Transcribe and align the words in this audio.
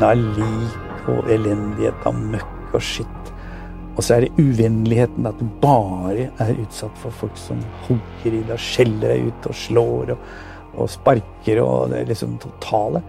lukten 0.00 0.02
av 0.02 0.16
lik 0.16 1.08
og 1.08 1.28
elendighet 1.30 2.06
av 2.06 2.14
møkk 2.14 2.74
og 2.74 2.82
skitt. 2.82 3.32
Og 3.96 4.04
så 4.04 4.16
er 4.16 4.20
det 4.24 4.38
uvennligheten, 4.38 5.26
at 5.26 5.38
du 5.38 5.46
bare 5.60 6.30
er 6.40 6.60
utsatt 6.62 6.96
for 6.98 7.10
folk 7.10 7.36
som 7.36 7.58
hogger 7.86 8.32
i 8.38 8.44
deg, 8.46 8.58
skjeller 8.58 9.12
deg 9.12 9.28
ut 9.28 9.48
og 9.50 9.54
slår 9.54 10.14
og, 10.14 10.22
og 10.76 10.88
sparker 10.88 11.60
og 11.60 11.90
det 11.90 12.00
er 12.00 12.08
liksom 12.08 12.38
totale. 12.40 13.02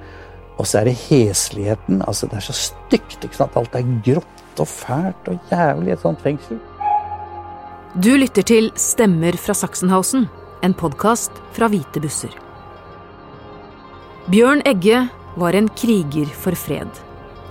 Og 0.58 0.68
så 0.68 0.82
er 0.82 0.90
det 0.90 0.98
hesligheten. 1.08 2.02
altså 2.08 2.28
Det 2.28 2.38
er 2.38 2.46
så 2.50 2.54
stygt. 2.54 3.24
ikke 3.24 3.36
sant? 3.36 3.56
Alt 3.56 3.76
er 3.76 3.88
grått 4.04 4.60
og 4.60 4.68
fælt 4.68 5.32
og 5.32 5.40
jævlig 5.52 5.90
i 5.90 5.94
et 5.94 6.02
sånt 6.04 6.22
fengsel. 6.22 6.60
Du 7.96 8.16
lytter 8.18 8.42
til 8.42 8.72
Stemmer 8.76 9.38
fra 9.38 9.54
Sachsenhausen, 9.54 10.28
en 10.64 10.74
podkast 10.74 11.32
fra 11.54 11.68
Hvite 11.68 12.02
busser. 12.02 12.36
Bjørn 14.32 14.62
Egge 14.66 15.08
var 15.36 15.56
en 15.56 15.70
kriger 15.70 16.26
for 16.26 16.56
fred. 16.58 16.90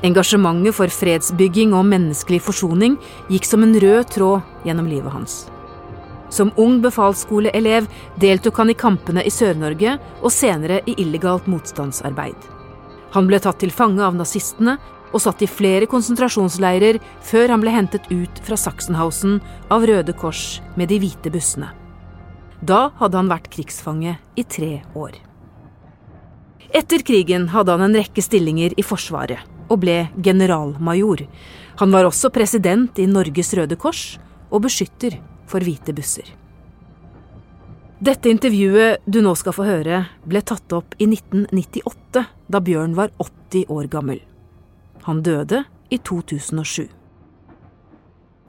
Engasjementet 0.03 0.77
for 0.77 0.93
fredsbygging 0.93 1.75
og 1.77 1.89
menneskelig 1.89 2.41
forsoning 2.45 2.97
gikk 3.29 3.49
som 3.49 3.65
en 3.65 3.77
rød 3.83 4.07
tråd 4.15 4.65
gjennom 4.65 4.89
livet 4.89 5.13
hans. 5.13 5.41
Som 6.31 6.53
ung 6.57 6.79
befalsskoleelev 6.81 7.89
deltok 8.23 8.63
han 8.63 8.71
i 8.71 8.79
kampene 8.79 9.25
i 9.27 9.33
Sør-Norge 9.35 9.97
og 10.23 10.33
senere 10.33 10.81
i 10.87 10.95
illegalt 11.03 11.49
motstandsarbeid. 11.51 12.39
Han 13.13 13.27
ble 13.27 13.41
tatt 13.43 13.59
til 13.61 13.75
fange 13.75 14.05
av 14.07 14.15
nazistene 14.17 14.79
og 15.11 15.23
satt 15.25 15.43
i 15.43 15.51
flere 15.51 15.89
konsentrasjonsleirer 15.91 17.01
før 17.27 17.51
han 17.51 17.65
ble 17.65 17.75
hentet 17.75 18.07
ut 18.13 18.43
fra 18.47 18.59
Sachsenhausen 18.61 19.41
av 19.75 19.87
Røde 19.91 20.15
Kors 20.17 20.61
med 20.79 20.93
de 20.93 21.01
hvite 21.03 21.33
bussene. 21.35 21.73
Da 22.61 22.91
hadde 23.01 23.19
han 23.19 23.33
vært 23.33 23.51
krigsfange 23.53 24.19
i 24.39 24.47
tre 24.47 24.79
år. 24.95 25.19
Etter 26.73 27.03
krigen 27.03 27.49
hadde 27.51 27.75
han 27.75 27.83
en 27.89 27.97
rekke 27.99 28.23
stillinger 28.23 28.77
i 28.79 28.85
Forsvaret 28.87 29.43
og 29.71 29.81
ble 29.83 30.05
generalmajor. 30.23 31.25
Han 31.83 31.95
var 31.95 32.07
også 32.07 32.31
president 32.35 32.99
i 32.99 33.09
Norges 33.11 33.51
Røde 33.59 33.79
Kors 33.79 34.05
og 34.51 34.65
beskytter 34.67 35.19
for 35.51 35.63
hvite 35.67 35.95
busser. 35.97 36.29
Dette 38.01 38.31
intervjuet 38.33 39.03
du 39.05 39.21
nå 39.21 39.35
skal 39.37 39.53
få 39.53 39.67
høre, 39.67 40.05
ble 40.25 40.41
tatt 40.47 40.73
opp 40.73 40.95
i 40.97 41.09
1998, 41.11 42.23
da 42.49 42.63
Bjørn 42.65 42.95
var 42.97 43.11
80 43.21 43.67
år 43.69 43.91
gammel. 43.93 44.23
Han 45.05 45.21
døde 45.27 45.65
i 45.93 45.99
2007. 45.99 46.87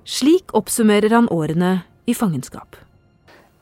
Slik 0.08 0.54
oppsummerer 0.58 1.14
han 1.14 1.28
årene 1.34 1.82
i 2.08 2.16
fangenskap. 2.16 2.80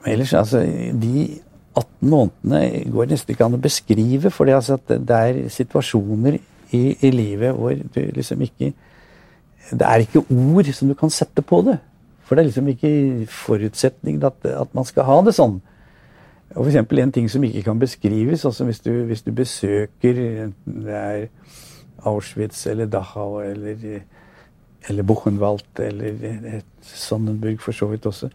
Ellers, 0.08 0.34
altså, 0.34 0.62
de 0.94 1.42
18 1.80 2.10
månedene 2.12 2.92
går 2.94 3.10
nesten 3.12 3.34
ikke 3.34 3.48
an 3.48 3.58
å 3.58 3.62
beskrive, 3.64 4.32
for 4.34 4.50
altså 4.54 4.78
det 4.90 5.20
er 5.20 5.42
situasjoner 5.54 6.40
i, 6.40 6.82
i, 6.94 7.12
livet 7.12 7.56
hvor 7.58 7.74
du 7.74 8.00
liksom 8.16 8.42
ikke 8.46 8.74
Det 9.70 9.86
er 9.86 10.02
ikke 10.02 10.26
ord 10.34 10.70
som 10.74 10.90
du 10.90 10.96
kan 10.98 11.12
sette 11.14 11.42
på 11.46 11.62
det. 11.62 11.78
For 12.26 12.36
det 12.36 12.42
er 12.42 12.48
liksom 12.48 12.68
ikke 12.72 13.28
forutsetningen 13.30 14.24
at, 14.26 14.46
at 14.46 14.72
man 14.74 14.86
skal 14.86 15.06
ha 15.06 15.18
det 15.26 15.36
sånn. 15.38 15.60
Og 16.56 16.66
F.eks. 16.66 16.80
en 16.82 17.12
ting 17.14 17.28
som 17.30 17.44
ikke 17.46 17.62
kan 17.68 17.80
beskrives, 17.80 18.46
altså 18.46 18.66
hvis 18.66 18.80
du, 18.82 18.92
hvis 19.06 19.22
du 19.22 19.32
besøker 19.32 20.22
det 20.66 20.96
er 20.96 21.28
Auschwitz 22.10 22.66
eller 22.68 22.90
Dachau 22.90 23.40
eller, 23.44 24.02
eller 24.90 25.04
Buchenwald 25.04 25.80
eller 25.80 26.62
Sonnenburg 26.82 27.62
for 27.62 27.72
så 27.72 27.86
vidt 27.92 28.06
også, 28.06 28.30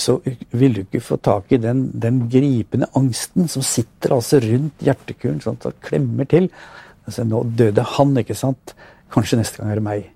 så 0.00 0.16
vil 0.50 0.76
du 0.76 0.82
ikke 0.82 1.02
få 1.04 1.18
tak 1.22 1.52
i 1.54 1.60
den, 1.60 1.86
den 1.92 2.24
gripende 2.32 2.88
angsten 2.98 3.48
som 3.50 3.64
sitter 3.66 4.16
altså 4.16 4.40
rundt 4.42 4.84
hjertekulen 4.84 5.40
sånn, 5.44 5.60
og 5.68 5.78
klemmer 5.84 6.28
til. 6.30 6.48
Altså, 7.06 7.26
nå 7.28 7.42
døde 7.58 7.84
han, 7.96 8.16
ikke 8.20 8.38
sant? 8.38 8.74
Kanskje 9.12 9.40
neste 9.40 9.60
gang 9.60 9.72
er 9.72 9.80
det 9.80 9.86
meg. 9.86 10.08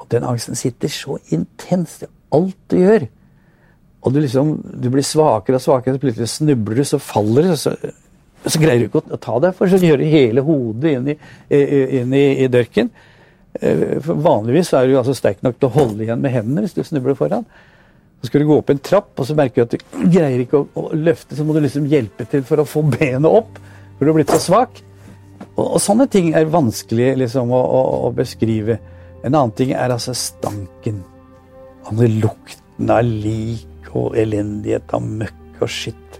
Og 0.00 0.08
den 0.12 0.26
angsten 0.26 0.58
sitter 0.58 0.92
så 0.92 1.18
intenst 1.34 2.04
i 2.04 2.10
alt 2.34 2.58
du 2.72 2.78
gjør. 2.80 3.06
Og 4.04 4.12
du 4.12 4.20
liksom, 4.20 4.56
du 4.82 4.90
blir 4.92 5.06
svakere 5.06 5.58
og 5.58 5.64
svakere, 5.64 5.96
så 5.96 6.02
plutselig 6.02 6.28
snubler 6.32 6.80
du, 6.80 6.84
så 6.88 7.00
faller 7.00 7.48
du. 7.48 7.54
Så, 7.60 7.72
så 8.44 8.60
greier 8.60 8.82
du 8.82 8.90
ikke 8.90 9.04
å 9.06 9.20
ta 9.20 9.38
deg 9.40 9.56
for, 9.56 9.70
så 9.70 9.80
gjør 9.80 10.02
du 10.02 10.10
hele 10.12 10.44
hodet 10.44 10.96
inn 10.98 11.12
i, 11.14 11.18
inn 12.02 12.16
i, 12.16 12.24
i 12.44 12.50
dørken. 12.52 12.90
Eh, 13.60 14.00
for 14.02 14.18
vanligvis 14.18 14.72
er 14.74 14.90
du 14.90 14.98
altså 14.98 15.14
sterk 15.16 15.44
nok 15.46 15.60
til 15.60 15.70
å 15.70 15.76
holde 15.76 16.04
igjen 16.04 16.20
med 16.22 16.34
hendene 16.34 16.66
hvis 16.66 16.76
du 16.76 16.82
snubler 16.84 17.16
foran. 17.18 17.46
Så 18.24 18.30
skal 18.30 18.40
du 18.40 18.46
gå 18.48 18.56
opp 18.56 18.70
en 18.72 18.78
trapp, 18.80 19.10
og 19.20 19.26
så 19.28 19.34
merker 19.36 19.60
du 19.60 19.66
at 19.66 19.74
du 19.76 20.04
greier 20.08 20.40
ikke 20.40 20.62
å, 20.62 20.64
å 20.80 20.96
løfte. 20.96 21.36
Så 21.36 21.44
må 21.44 21.52
du 21.52 21.58
liksom 21.60 21.84
hjelpe 21.92 22.24
til 22.32 22.40
for 22.48 22.62
å 22.62 22.64
få 22.64 22.80
benet 22.88 23.28
opp, 23.28 23.58
for 23.98 24.00
du 24.00 24.08
har 24.08 24.16
blitt 24.16 24.32
så 24.32 24.38
svak. 24.40 24.80
Og, 25.50 25.66
og 25.66 25.76
sånne 25.84 26.06
ting 26.08 26.30
er 26.32 26.48
vanskelig 26.48 27.10
liksom, 27.20 27.52
å, 27.52 27.60
å, 27.60 27.82
å, 28.06 28.08
beskrive. 28.16 28.78
En 29.20 29.34
annen 29.34 29.52
ting 29.60 29.74
er 29.76 29.92
altså 29.92 30.16
stanken. 30.16 31.02
Altså 31.84 32.08
lukten 32.14 32.96
av 32.96 33.04
lik 33.04 33.92
og 33.92 34.16
elendighet, 34.16 34.88
av 34.96 35.04
møkk 35.04 35.60
og 35.60 35.76
skitt. 35.76 36.18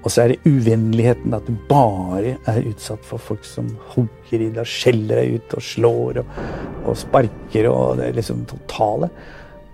Og 0.00 0.08
så 0.08 0.24
er 0.24 0.32
det 0.32 0.48
uvennligheten, 0.48 1.36
at 1.36 1.44
du 1.44 1.60
bare 1.68 2.38
er 2.48 2.64
utsatt 2.72 3.04
for 3.04 3.20
folk 3.20 3.44
som 3.44 3.68
hogger 3.92 4.48
i 4.48 4.48
deg, 4.48 4.64
skjeller 4.64 5.20
deg 5.20 5.36
ut 5.42 5.60
og 5.60 5.68
slår 5.76 6.24
og, 6.24 6.44
og 6.88 7.02
sparker 7.04 7.68
og 7.68 7.98
det 8.00 8.14
er 8.14 8.22
liksom 8.22 8.46
totale. 8.48 9.12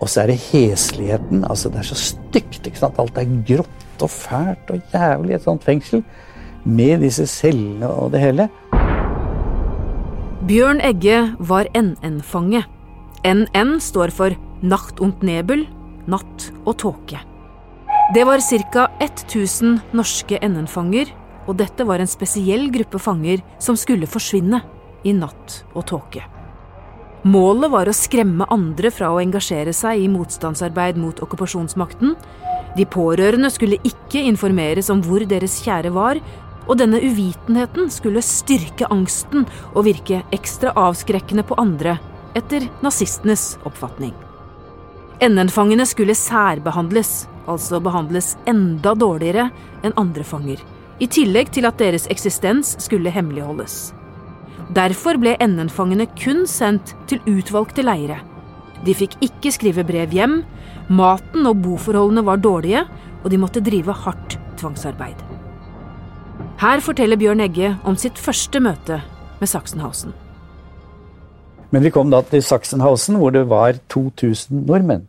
Og 0.01 0.09
så 0.09 0.23
er 0.23 0.33
det 0.33 0.41
hesligheten. 0.51 1.45
altså 1.45 1.69
Det 1.69 1.79
er 1.79 1.89
så 1.93 1.95
stygt. 1.95 2.67
ikke 2.67 2.79
sant? 2.79 2.99
Alt 2.99 3.19
er 3.19 3.29
grått 3.47 4.03
og 4.03 4.11
fælt 4.11 4.71
og 4.71 4.81
jævlig 4.93 5.31
i 5.31 5.35
et 5.35 5.45
sånt 5.45 5.65
fengsel. 5.65 6.05
Med 6.65 7.01
disse 7.01 7.27
cellene 7.27 7.89
og 7.89 8.13
det 8.13 8.21
hele. 8.21 8.49
Bjørn 10.49 10.81
Egge 10.81 11.35
var 11.39 11.69
NN-fange. 11.77 12.65
NN 13.25 13.81
står 13.81 14.11
for 14.11 14.37
Nacht 14.63 15.01
und 15.01 15.23
Nebel, 15.23 15.67
natt 16.09 16.53
og 16.65 16.79
tåke. 16.79 17.21
Det 18.15 18.25
var 18.27 18.41
ca. 18.41 18.89
1000 19.01 19.81
norske 19.93 20.39
NN-fanger, 20.41 21.13
og 21.47 21.57
dette 21.57 21.85
var 21.85 22.01
en 22.01 22.09
spesiell 22.09 22.71
gruppe 22.73 22.99
fanger 22.99 23.43
som 23.59 23.77
skulle 23.77 24.09
forsvinne 24.09 24.63
i 25.05 25.13
natt 25.13 25.65
og 25.75 25.87
tåke. 25.87 26.40
Målet 27.21 27.69
var 27.69 27.89
å 27.89 27.93
skremme 27.93 28.47
andre 28.49 28.89
fra 28.89 29.11
å 29.13 29.19
engasjere 29.21 29.75
seg 29.77 30.01
i 30.01 30.09
motstandsarbeid 30.09 30.97
mot 30.97 31.19
okkupasjonsmakten. 31.21 32.15
De 32.79 32.87
pårørende 32.89 33.51
skulle 33.53 33.81
ikke 33.85 34.23
informeres 34.25 34.89
om 34.93 35.03
hvor 35.05 35.27
deres 35.29 35.59
kjære 35.61 35.93
var, 35.93 36.21
og 36.65 36.79
denne 36.81 37.01
uvitenheten 37.03 37.91
skulle 37.93 38.25
styrke 38.25 38.89
angsten 38.95 39.45
og 39.75 39.85
virke 39.91 40.23
ekstra 40.33 40.73
avskrekkende 40.79 41.45
på 41.45 41.59
andre, 41.61 41.99
etter 42.39 42.65
nazistenes 42.81 43.59
oppfatning. 43.69 44.15
NN-fangene 45.21 45.85
skulle 45.85 46.17
særbehandles, 46.17 47.27
altså 47.45 47.83
behandles 47.85 48.39
enda 48.49 48.95
dårligere 48.97 49.51
enn 49.85 49.99
andre 50.01 50.25
fanger, 50.25 50.65
i 51.01 51.09
tillegg 51.11 51.53
til 51.53 51.69
at 51.69 51.77
deres 51.81 52.09
eksistens 52.09 52.79
skulle 52.81 53.13
hemmeligholdes. 53.13 53.91
Derfor 54.71 55.19
ble 55.19 55.33
NN-fangene 55.43 56.07
kun 56.15 56.45
sendt 56.47 56.93
til 57.11 57.19
utvalgte 57.27 57.83
leire. 57.83 58.21
De 58.87 58.95
fikk 58.95 59.17
ikke 59.25 59.51
skrive 59.51 59.83
brev 59.85 60.13
hjem, 60.15 60.37
maten 60.87 61.49
og 61.51 61.59
boforholdene 61.65 62.23
var 62.27 62.39
dårlige, 62.39 62.85
og 63.25 63.33
de 63.33 63.41
måtte 63.41 63.63
drive 63.67 63.93
hardt 64.05 64.39
tvangsarbeid. 64.61 65.19
Her 66.61 66.83
forteller 66.85 67.19
Bjørn 67.19 67.43
Egge 67.43 67.73
om 67.89 67.97
sitt 67.99 68.19
første 68.21 68.61
møte 68.63 69.01
med 69.41 69.51
Sachsenhausen. 69.51 70.15
Men 71.71 71.83
vi 71.83 71.91
kom 71.95 72.11
da 72.13 72.21
til 72.27 72.43
Sachsenhausen, 72.45 73.19
hvor 73.19 73.35
det 73.35 73.49
var 73.51 73.79
2000 73.91 74.69
nordmenn. 74.69 75.09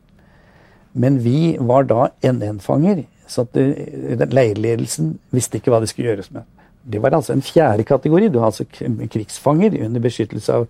Men 0.94 1.22
vi 1.24 1.56
var 1.60 1.86
da 1.90 2.10
NN-fanger, 2.26 3.06
så 3.30 3.46
leirledelsen 3.54 5.20
visste 5.32 5.62
ikke 5.62 5.72
hva 5.72 5.80
det 5.84 5.92
skulle 5.92 6.10
gjøres 6.12 6.32
med. 6.34 6.50
Det 6.84 7.02
var 7.02 7.14
altså 7.14 7.34
en 7.34 7.42
fjerde 7.46 7.84
kategori. 7.84 8.30
Du 8.30 8.40
har 8.40 8.50
altså 8.50 8.66
krigsfanger 9.12 9.78
under 9.86 10.02
beskyttelse 10.02 10.54
av, 10.54 10.68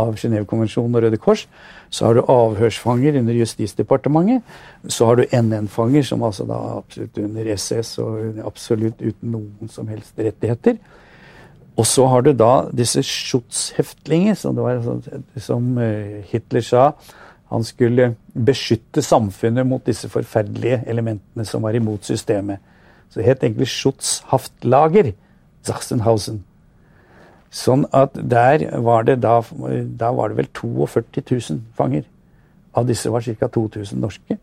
av 0.00 0.16
Genévekonvensjonen 0.18 0.96
og 0.96 1.04
Røde 1.04 1.20
Kors. 1.22 1.46
Så 1.92 2.06
har 2.06 2.16
du 2.16 2.24
avhørsfanger 2.32 3.18
under 3.20 3.36
Justisdepartementet. 3.36 4.42
Så 4.88 5.06
har 5.06 5.20
du 5.20 5.26
NN-fanger, 5.28 6.02
som 6.02 6.22
altså 6.22 6.48
da 6.48 6.58
absolutt 6.78 7.18
under 7.22 7.52
SS 7.54 7.98
og 8.02 8.42
absolutt 8.46 9.02
uten 9.02 9.36
noen 9.36 9.70
som 9.70 9.88
helst 9.92 10.18
rettigheter. 10.18 10.80
Og 11.76 11.86
så 11.88 12.06
har 12.06 12.24
du 12.24 12.32
da 12.36 12.68
disse 12.74 13.00
Schutzheftlingen, 13.06 14.36
som, 14.36 14.58
som 15.40 15.78
eh, 15.80 16.20
Hitler 16.28 16.64
sa. 16.66 16.90
Han 17.52 17.64
skulle 17.64 18.14
beskytte 18.32 19.02
samfunnet 19.04 19.66
mot 19.68 19.84
disse 19.84 20.08
forferdelige 20.08 20.82
elementene 20.88 21.44
som 21.48 21.64
var 21.64 21.76
imot 21.76 22.04
systemet. 22.08 22.60
Så 23.10 23.20
det 23.20 23.28
het 23.28 23.44
egentlig 23.44 23.68
Schutzhaftlager. 23.68 25.12
Sachsenhausen. 25.66 26.42
Sånn 27.52 27.84
at 27.92 28.16
der 28.16 28.64
var 28.80 29.04
det 29.04 29.18
da, 29.20 29.40
da 30.00 30.12
var 30.16 30.32
det 30.32 30.38
vel 30.38 30.48
42 30.56 31.22
000 31.28 31.60
fanger. 31.76 32.06
Av 32.72 32.88
disse 32.88 33.10
var 33.12 33.24
ca. 33.26 33.48
2000 33.52 34.00
norske. 34.00 34.38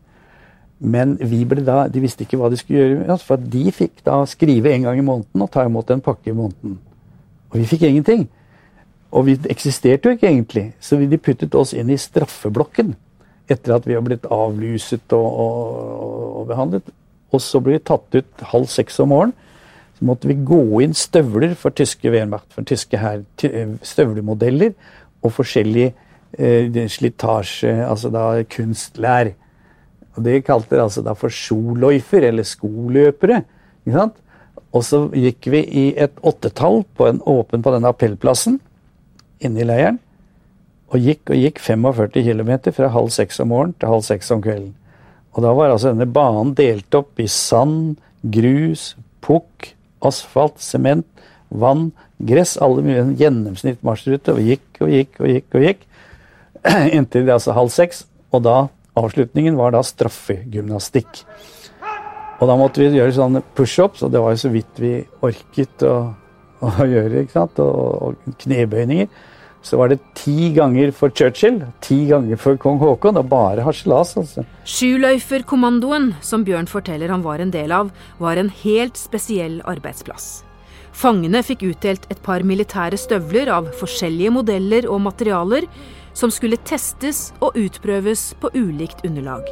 Men 0.80 1.16
vi 1.20 1.42
ble 1.44 1.64
da, 1.66 1.82
de 1.92 2.00
visste 2.00 2.24
ikke 2.24 2.38
hva 2.40 2.48
de 2.48 2.56
skulle 2.56 2.80
gjøre 2.80 3.00
med 3.02 3.10
oss, 3.12 3.24
for 3.26 3.40
de 3.52 3.66
fikk 3.74 4.00
da 4.06 4.22
skrive 4.30 4.70
en 4.72 4.86
gang 4.86 5.00
i 5.00 5.04
måneden 5.04 5.44
og 5.44 5.50
ta 5.52 5.66
imot 5.66 5.90
en 5.92 6.04
pakke 6.04 6.30
i 6.30 6.36
måneden. 6.36 6.78
Og 7.50 7.58
vi 7.58 7.66
fikk 7.68 7.84
ingenting. 7.90 8.28
Og 9.10 9.26
vi 9.26 9.34
eksisterte 9.50 10.08
jo 10.08 10.16
ikke 10.16 10.30
egentlig, 10.30 10.70
så 10.80 10.96
de 10.96 11.18
puttet 11.18 11.54
oss 11.58 11.74
inn 11.74 11.90
i 11.90 11.98
straffeblokken 11.98 12.94
etter 13.50 13.74
at 13.74 13.86
vi 13.88 13.96
var 13.96 14.04
blitt 14.06 14.28
avlyset 14.30 15.12
og, 15.16 15.26
og, 15.26 16.18
og 16.40 16.44
behandlet. 16.52 16.92
Og 17.34 17.42
så 17.42 17.58
ble 17.62 17.76
vi 17.76 17.86
tatt 17.90 18.14
ut 18.14 18.44
halv 18.52 18.70
seks 18.70 19.00
om 19.02 19.10
morgenen. 19.10 19.34
Så 20.00 20.06
måtte 20.08 20.30
vi 20.30 20.38
gå 20.48 20.80
inn 20.80 20.94
støvler 20.96 21.52
for 21.60 21.76
tyske 21.76 22.08
Wehrmacht, 22.08 22.48
for 22.54 22.64
tyske 22.64 22.96
her, 22.96 23.20
eh, 23.44 23.74
støvlemodeller 23.84 24.72
og 25.20 25.34
forskjellig 25.36 25.90
eh, 26.38 26.86
slitasje, 26.88 27.74
altså 27.84 28.08
da 28.08 28.42
kunstlær. 28.48 29.34
Og 30.16 30.24
Det 30.24 30.44
kalte 30.46 30.76
de 30.76 30.82
altså 30.82 31.04
da 31.04 31.12
for 31.12 31.28
sjoløyfer, 31.28 32.24
eller 32.30 32.42
skoløpere. 32.42 33.44
ikke 33.84 33.98
sant? 33.98 34.16
Og 34.72 34.84
så 34.84 35.02
gikk 35.12 35.50
vi 35.52 35.60
i 35.68 35.86
et 35.98 36.16
åttetall 36.22 36.86
på 36.96 37.06
en 37.06 37.20
åpen 37.26 37.60
på 37.60 37.72
denne 37.74 37.90
appellplassen 37.92 38.56
inne 39.40 39.60
i 39.60 39.66
leiren. 39.66 39.98
Og 40.90 41.04
gikk 41.04 41.28
og 41.28 41.36
gikk 41.36 41.60
45 41.60 42.24
km 42.24 42.72
fra 42.72 42.88
halv 42.88 43.10
seks 43.12 43.40
om 43.40 43.52
morgenen 43.52 43.76
til 43.78 43.92
halv 43.92 44.06
seks 44.06 44.30
om 44.30 44.40
kvelden. 44.40 44.72
Og 45.36 45.44
da 45.44 45.52
var 45.52 45.70
altså 45.70 45.92
denne 45.92 46.08
banen 46.10 46.54
delt 46.54 46.94
opp 46.94 47.20
i 47.20 47.28
sand, 47.30 47.98
grus, 48.22 48.96
pukk, 49.20 49.74
asfalt, 50.06 50.60
sement, 50.62 51.06
vann, 51.50 51.90
gress. 52.18 52.56
Alle 52.62 52.84
mulige 52.84 53.04
en 53.04 53.16
gjennomsnitt 53.18 53.82
marsjrute. 53.86 54.34
Og 54.36 54.44
gikk 54.44 54.82
og 54.84 54.92
gikk 54.92 55.20
og 55.20 55.32
gikk 55.32 55.56
og 55.56 55.66
gikk. 55.66 55.86
Inntil 56.96 57.26
det 57.26 57.36
altså 57.36 57.56
halv 57.56 57.72
seks. 57.74 58.04
Og 58.34 58.44
da 58.46 58.58
avslutningen 59.00 59.58
var 59.58 59.74
da 59.74 59.82
straffegymnastikk. 59.86 61.24
Og 62.40 62.48
da 62.48 62.56
måtte 62.56 62.80
vi 62.80 62.96
gjøre 62.96 63.12
sånne 63.12 63.42
pushups, 63.56 64.00
og 64.06 64.14
det 64.14 64.20
var 64.22 64.32
jo 64.32 64.40
så 64.40 64.50
vidt 64.52 64.78
vi 64.80 64.94
orket 65.26 65.82
å, 65.84 65.96
å 66.64 66.86
gjøre. 66.88 67.24
ikke 67.24 67.36
sant? 67.36 67.60
Og, 67.60 67.90
og 68.00 68.38
knebøyninger. 68.40 69.10
Så 69.62 69.76
var 69.76 69.90
det 69.92 70.00
ti 70.16 70.50
ganger 70.56 70.90
for 70.96 71.12
Churchill, 71.12 71.60
ti 71.84 72.06
ganger 72.08 72.38
for 72.40 72.56
kong 72.56 72.78
Haakon, 72.80 73.18
og 73.20 73.28
bare 73.28 73.64
harselas. 73.64 74.16
altså. 74.16 74.44
Sjuløyferkommandoen, 74.64 76.14
som 76.24 76.44
Bjørn 76.44 76.68
forteller 76.70 77.12
han 77.12 77.24
var 77.24 77.42
en 77.44 77.52
del 77.52 77.72
av, 77.72 77.90
var 78.18 78.40
en 78.40 78.48
helt 78.62 78.96
spesiell 78.96 79.60
arbeidsplass. 79.68 80.42
Fangene 80.96 81.42
fikk 81.46 81.62
utdelt 81.68 82.06
et 82.10 82.20
par 82.24 82.42
militære 82.42 82.98
støvler 82.98 83.50
av 83.52 83.68
forskjellige 83.78 84.32
modeller 84.34 84.88
og 84.90 85.02
materialer, 85.04 85.68
som 86.16 86.32
skulle 86.34 86.58
testes 86.66 87.30
og 87.40 87.56
utprøves 87.56 88.32
på 88.40 88.50
ulikt 88.56 89.04
underlag. 89.06 89.44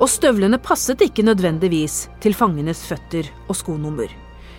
Og 0.00 0.08
støvlene 0.12 0.58
passet 0.60 1.02
ikke 1.04 1.24
nødvendigvis 1.26 2.06
til 2.22 2.36
fangenes 2.36 2.84
føtter 2.88 3.28
og 3.48 3.56
skonummer. 3.56 4.08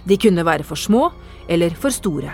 De 0.08 0.18
kunne 0.18 0.46
være 0.46 0.66
for 0.68 0.80
små 0.80 1.10
eller 1.50 1.74
for 1.76 1.94
store. 1.94 2.34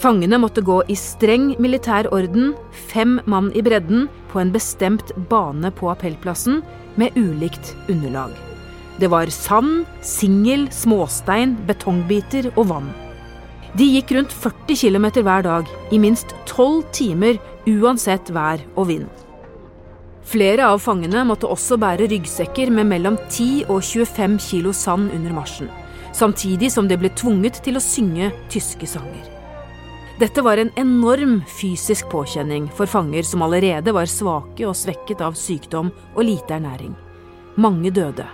Fangene 0.00 0.38
måtte 0.40 0.62
gå 0.64 0.78
i 0.88 0.94
streng 0.96 1.50
militær 1.60 2.06
orden, 2.14 2.54
fem 2.88 3.18
mann 3.28 3.50
i 3.52 3.60
bredden, 3.60 4.06
på 4.30 4.40
en 4.40 4.52
bestemt 4.54 5.10
bane 5.28 5.68
på 5.76 5.90
appellplassen, 5.92 6.62
med 6.96 7.16
ulikt 7.20 7.74
underlag. 7.92 8.32
Det 8.96 9.10
var 9.12 9.28
sand, 9.32 9.84
singel, 10.00 10.70
småstein, 10.72 11.52
betongbiter 11.68 12.48
og 12.54 12.70
vann. 12.70 12.88
De 13.76 13.84
gikk 13.86 14.14
rundt 14.16 14.32
40 14.32 14.78
km 14.80 15.06
hver 15.20 15.44
dag, 15.44 15.68
i 15.92 15.98
minst 16.00 16.32
12 16.48 16.80
timer, 16.96 17.36
uansett 17.68 18.32
vær 18.32 18.62
og 18.76 18.88
vind. 18.88 19.10
Flere 20.30 20.70
av 20.72 20.80
fangene 20.80 21.26
måtte 21.28 21.50
også 21.50 21.76
bære 21.80 22.08
ryggsekker 22.08 22.72
med 22.72 22.88
mellom 22.88 23.18
10 23.28 23.68
og 23.68 23.82
25 23.84 24.38
kilo 24.46 24.72
sand 24.72 25.12
under 25.12 25.36
marsjen, 25.36 25.68
samtidig 26.16 26.72
som 26.72 26.88
de 26.88 26.96
ble 26.96 27.12
tvunget 27.12 27.60
til 27.66 27.76
å 27.76 27.84
synge 27.84 28.32
tyske 28.48 28.88
sanger. 28.88 29.39
Dette 30.20 30.42
var 30.44 30.60
en 30.60 30.68
enorm 30.76 31.38
fysisk 31.48 32.10
påkjenning 32.12 32.66
for 32.76 32.90
fanger 32.90 33.24
som 33.24 33.40
allerede 33.46 33.94
var 33.96 34.08
svake 34.10 34.66
og 34.68 34.76
svekket 34.76 35.22
av 35.24 35.38
sykdom 35.38 35.88
og 36.12 36.20
lite 36.28 36.58
ernæring. 36.58 36.92
Mange 37.56 37.88
døde. 37.88 38.26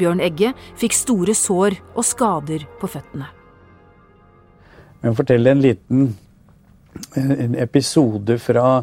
Bjørn 0.00 0.22
Egge 0.24 0.54
fikk 0.80 0.96
store 0.96 1.34
sår 1.36 1.76
og 1.92 2.06
skader 2.08 2.64
på 2.80 2.88
føttene. 2.88 3.28
Jeg 5.04 5.18
fortelle 5.18 5.52
en 5.52 5.60
liten 5.60 6.08
en 7.20 7.58
episode 7.68 8.38
fra 8.40 8.80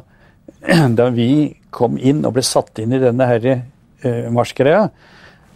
da 0.99 1.09
vi 1.17 1.31
kom 1.73 1.97
inn 1.97 2.21
og 2.21 2.37
ble 2.37 2.45
satt 2.45 2.83
inn 2.83 2.93
i 2.93 3.01
denne 3.01 3.31
eh, 3.33 4.29
marsjgreia. 4.29 4.91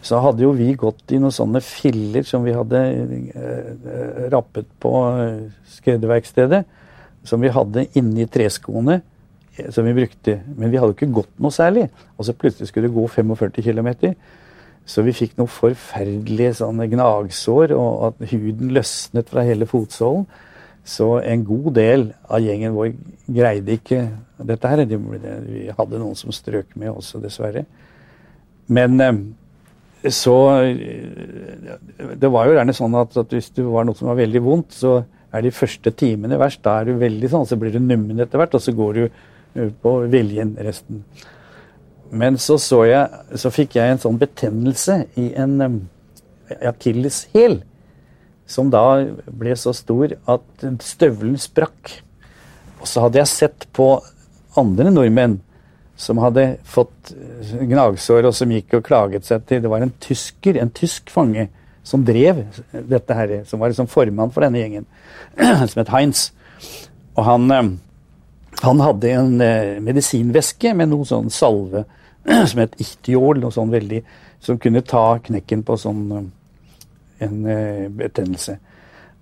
Så 0.02 0.18
hadde 0.24 0.44
jo 0.44 0.52
vi 0.58 0.72
gått 0.80 1.14
i 1.14 1.20
noen 1.22 1.34
sånne 1.34 1.62
filler 1.62 2.26
som 2.26 2.46
vi 2.46 2.56
hadde 2.56 2.80
eh, 2.82 4.22
rappet 4.34 4.68
på 4.82 4.94
eh, 5.22 5.44
skredderverkstedet. 5.78 6.64
Som 7.28 7.44
vi 7.46 7.52
hadde 7.54 7.86
inni 8.00 8.26
treskoene 8.26 8.98
eh, 8.98 9.70
som 9.70 9.86
vi 9.86 9.94
brukte. 9.94 10.40
Men 10.56 10.74
vi 10.74 10.82
hadde 10.82 10.96
jo 10.96 10.98
ikke 10.98 11.18
gått 11.22 11.34
noe 11.38 11.54
særlig. 11.54 11.86
Og 12.18 12.26
så 12.26 12.34
plutselig 12.38 12.72
skulle 12.72 12.90
det 12.90 12.98
gå 12.98 13.06
45 13.14 13.62
km. 13.62 13.92
Så 14.90 15.04
vi 15.06 15.14
fikk 15.14 15.36
noen 15.38 15.52
forferdelige 15.52 16.56
sånne 16.64 16.88
gnagsår, 16.90 17.76
og 17.78 18.08
at 18.10 18.32
huden 18.32 18.74
løsnet 18.74 19.30
fra 19.30 19.46
hele 19.46 19.68
fotsålen. 19.70 20.26
Så 20.82 21.20
en 21.22 21.44
god 21.46 21.76
del 21.78 22.08
av 22.26 22.42
gjengen 22.42 22.74
vår 22.74 22.96
greide 23.30 23.78
ikke 23.78 24.02
dette 24.42 24.72
her. 24.72 24.82
Vi 24.90 25.68
hadde 25.78 26.02
noen 26.02 26.18
som 26.18 26.34
strøk 26.34 26.74
med 26.74 26.90
også, 26.90 27.22
dessverre. 27.22 27.68
Men 28.72 28.98
eh, 28.98 29.22
så 30.10 30.36
eh, 30.66 32.16
Det 32.18 32.30
var 32.32 32.48
jo 32.48 32.56
gjerne 32.56 32.74
sånn 32.74 32.96
at, 32.98 33.18
at, 33.22 33.34
hvis 33.36 33.52
det 33.54 33.66
var 33.68 33.86
noe 33.86 33.98
som 33.98 34.10
var 34.10 34.18
veldig 34.22 34.42
vondt, 34.46 34.74
så 34.74 35.02
er 35.32 35.46
de 35.46 35.54
første 35.54 35.94
timene 35.96 36.40
verst. 36.42 36.64
Da 36.66 36.80
er 36.80 36.90
du 36.90 37.02
veldig 37.02 37.30
sånn, 37.32 37.46
så 37.48 37.58
blir 37.60 37.76
du 37.76 37.80
nummen 37.80 38.20
etter 38.20 38.42
hvert, 38.42 38.56
og 38.58 38.64
så 38.64 38.74
går 38.76 38.98
du 38.98 39.04
eh, 39.06 39.70
på 39.84 39.96
viljen 40.12 40.56
resten. 40.60 41.04
Men 42.12 42.40
så, 42.42 42.58
så, 42.60 42.82
jeg, 42.90 43.38
så 43.40 43.52
fikk 43.54 43.78
jeg 43.78 43.94
en 43.94 44.02
sånn 44.02 44.18
betennelse 44.20 44.98
i 45.22 45.30
en 45.40 45.54
um, 45.64 45.78
akilleshæl 46.68 47.62
som 48.52 48.68
da 48.74 48.84
ble 49.32 49.54
så 49.56 49.72
stor 49.72 50.18
at 50.28 50.66
støvelen 50.84 51.38
sprakk. 51.40 52.02
Og 52.82 52.90
så 52.90 53.06
hadde 53.06 53.22
jeg 53.22 53.32
sett 53.32 53.68
på 53.72 53.94
andre 54.60 54.92
nordmenn 54.92 55.38
som 56.02 56.18
hadde 56.22 56.56
fått 56.66 57.14
eh, 57.14 57.62
gnagsår, 57.70 58.26
og 58.26 58.36
som 58.36 58.52
gikk 58.52 58.80
og 58.80 58.86
klaget 58.88 59.28
seg 59.28 59.46
til 59.46 59.62
Det 59.62 59.70
var 59.72 59.86
en 59.86 59.94
tysker, 60.02 60.58
en 60.58 60.74
tysk 60.74 61.12
fange, 61.14 61.48
som 61.86 62.04
drev 62.06 62.44
dette 62.72 63.18
her, 63.18 63.36
som 63.50 63.62
var 63.62 63.72
liksom 63.72 63.90
formann 63.90 64.34
for 64.34 64.46
denne 64.46 64.62
gjengen, 64.62 64.88
som 65.70 65.82
het 65.82 65.94
Heinz. 65.94 66.28
Og 67.16 67.24
han, 67.28 67.48
eh, 67.54 67.72
han 68.64 68.84
hadde 68.86 69.14
en 69.14 69.46
eh, 69.46 69.78
medisinveske 69.84 70.74
med 70.78 70.90
noe 70.92 71.08
sånn 71.10 71.30
salve 71.34 71.86
som 72.50 72.64
het 72.64 72.78
Ichtiol, 72.82 73.42
noe 73.42 73.54
sånn 73.54 73.74
veldig 73.74 74.04
Som 74.42 74.58
kunne 74.58 74.82
ta 74.82 75.20
knekken 75.22 75.62
på 75.62 75.76
sånn 75.78 76.00
en 77.22 77.36
betennelse. 77.94 78.56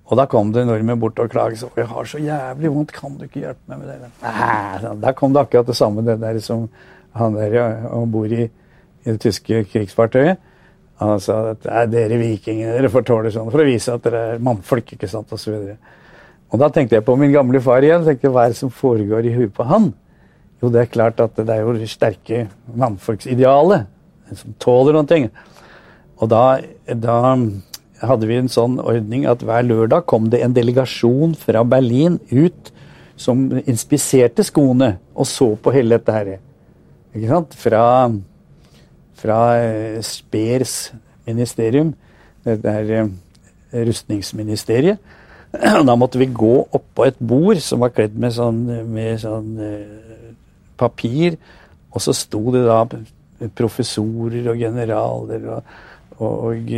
Og 0.09 0.17
da 0.17 0.25
kom 0.25 0.49
det 0.53 0.65
nordmenn 0.65 0.99
bort 0.99 1.19
og 1.21 1.29
klaget. 1.29 1.61
'Jeg 1.75 1.87
har 1.87 2.03
så 2.05 2.17
jævlig 2.17 2.73
vondt, 2.73 2.91
kan 2.93 3.17
du 3.17 3.23
ikke 3.23 3.39
hjelpe 3.39 3.61
meg 3.67 3.79
med 3.79 3.87
det?' 3.87 4.11
Nei, 4.23 4.95
da 5.01 5.11
kom 5.11 5.33
det 5.33 5.41
akkurat 5.41 5.67
det 5.67 5.75
samme, 5.75 6.01
det 6.01 6.19
der 6.21 6.39
som 6.39 6.69
han 7.13 7.33
der 7.33 7.85
om 7.91 8.11
bord 8.11 8.31
i, 8.31 8.49
i, 9.05 9.11
det 9.11 9.19
tyske 9.21 9.63
krigsfartøyet. 9.63 10.37
Han 10.99 11.19
sa 11.19 11.51
at 11.51 11.65
er 11.65 11.85
dere 11.85 12.17
vikingene, 12.17 12.73
dere 12.73 12.89
får 12.89 13.05
tåle 13.05 13.31
sånn', 13.31 13.51
for 13.51 13.61
å 13.61 13.65
vise 13.69 13.93
at 13.93 14.03
dere 14.03 14.25
er 14.33 14.39
mannfolk, 14.39 14.93
ikke 14.93 15.07
sant. 15.07 15.31
Og, 15.31 15.77
og 16.49 16.59
da 16.59 16.69
tenkte 16.69 16.95
jeg 16.95 17.05
på 17.05 17.15
min 17.15 17.31
gamle 17.31 17.61
far 17.61 17.81
igjen. 17.81 18.03
tenkte 18.03 18.33
Hva 18.33 18.45
er 18.45 18.49
det 18.49 18.57
som 18.57 18.69
foregår 18.69 19.25
i 19.25 19.35
huet 19.35 19.53
på 19.53 19.63
han? 19.63 19.93
Jo, 20.61 20.69
det 20.69 20.81
er 20.81 20.91
klart 20.91 21.19
at 21.19 21.35
det 21.37 21.49
er 21.49 21.61
jo 21.61 21.73
det 21.73 21.87
sterke 21.87 22.47
mannfolksidealet 22.75 23.85
som 24.35 24.53
tåler 24.59 24.93
noen 24.93 25.07
ting. 25.07 25.29
Og 26.19 26.29
da, 26.29 26.59
da 26.85 27.35
hadde 28.01 28.27
vi 28.29 28.37
en 28.39 28.51
sånn 28.51 28.77
ordning 28.79 29.25
at 29.29 29.43
hver 29.45 29.65
lørdag 29.67 30.05
kom 30.09 30.29
det 30.31 30.41
en 30.43 30.55
delegasjon 30.55 31.35
fra 31.39 31.63
Berlin 31.67 32.19
ut 32.31 32.71
som 33.19 33.49
inspiserte 33.65 34.45
skoene 34.47 34.93
og 35.13 35.27
så 35.27 35.51
på 35.59 35.73
hele 35.75 35.97
dette 35.97 36.15
her. 36.15 36.33
Ikke 37.11 37.31
sant? 37.31 37.55
Fra, 37.59 37.83
fra 39.19 39.39
eh, 39.59 39.99
Speers 40.05 40.93
ministerium, 41.27 41.93
det 42.45 42.63
her 42.63 42.93
eh, 43.01 43.09
rustningsministeriet. 43.89 44.99
Da 45.89 45.95
måtte 45.97 46.21
vi 46.21 46.29
gå 46.29 46.55
oppå 46.77 47.07
et 47.07 47.17
bord 47.19 47.59
som 47.65 47.81
var 47.81 47.93
kledd 47.95 48.15
med 48.21 48.35
sånn, 48.35 48.61
med 48.93 49.17
sånn 49.23 49.55
eh, 49.65 50.33
papir, 50.79 51.39
og 51.89 52.03
så 52.05 52.13
sto 52.13 52.43
det 52.53 52.67
da 52.67 52.83
professorer 53.57 54.51
og 54.51 54.59
generaler 54.59 55.47
og 55.55 55.71
og 56.19 56.73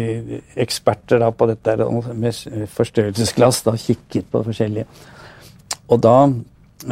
eksperter 0.60 1.22
da 1.22 1.32
på 1.34 1.48
dette 1.50 1.76
med 2.14 2.68
forstørrelsesglass 2.76 3.64
da 3.66 3.74
kikket 3.80 4.30
på 4.32 4.44
forskjellige. 4.46 4.86
Og 5.92 6.02
da, 6.04 6.16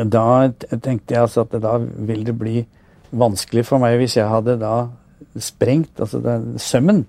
da 0.03 0.25
tenkte 0.71 1.15
jeg 1.15 1.21
altså 1.21 1.45
at 1.45 1.55
da 1.61 1.77
vil 1.79 2.25
det 2.27 2.35
bli 2.39 2.63
vanskelig 3.09 3.65
for 3.69 3.81
meg 3.81 3.97
hvis 4.01 4.17
jeg 4.19 4.29
hadde 4.29 4.57
da 4.61 4.73
sprengt 5.39 6.01
altså 6.01 6.21
sømmen. 6.61 7.05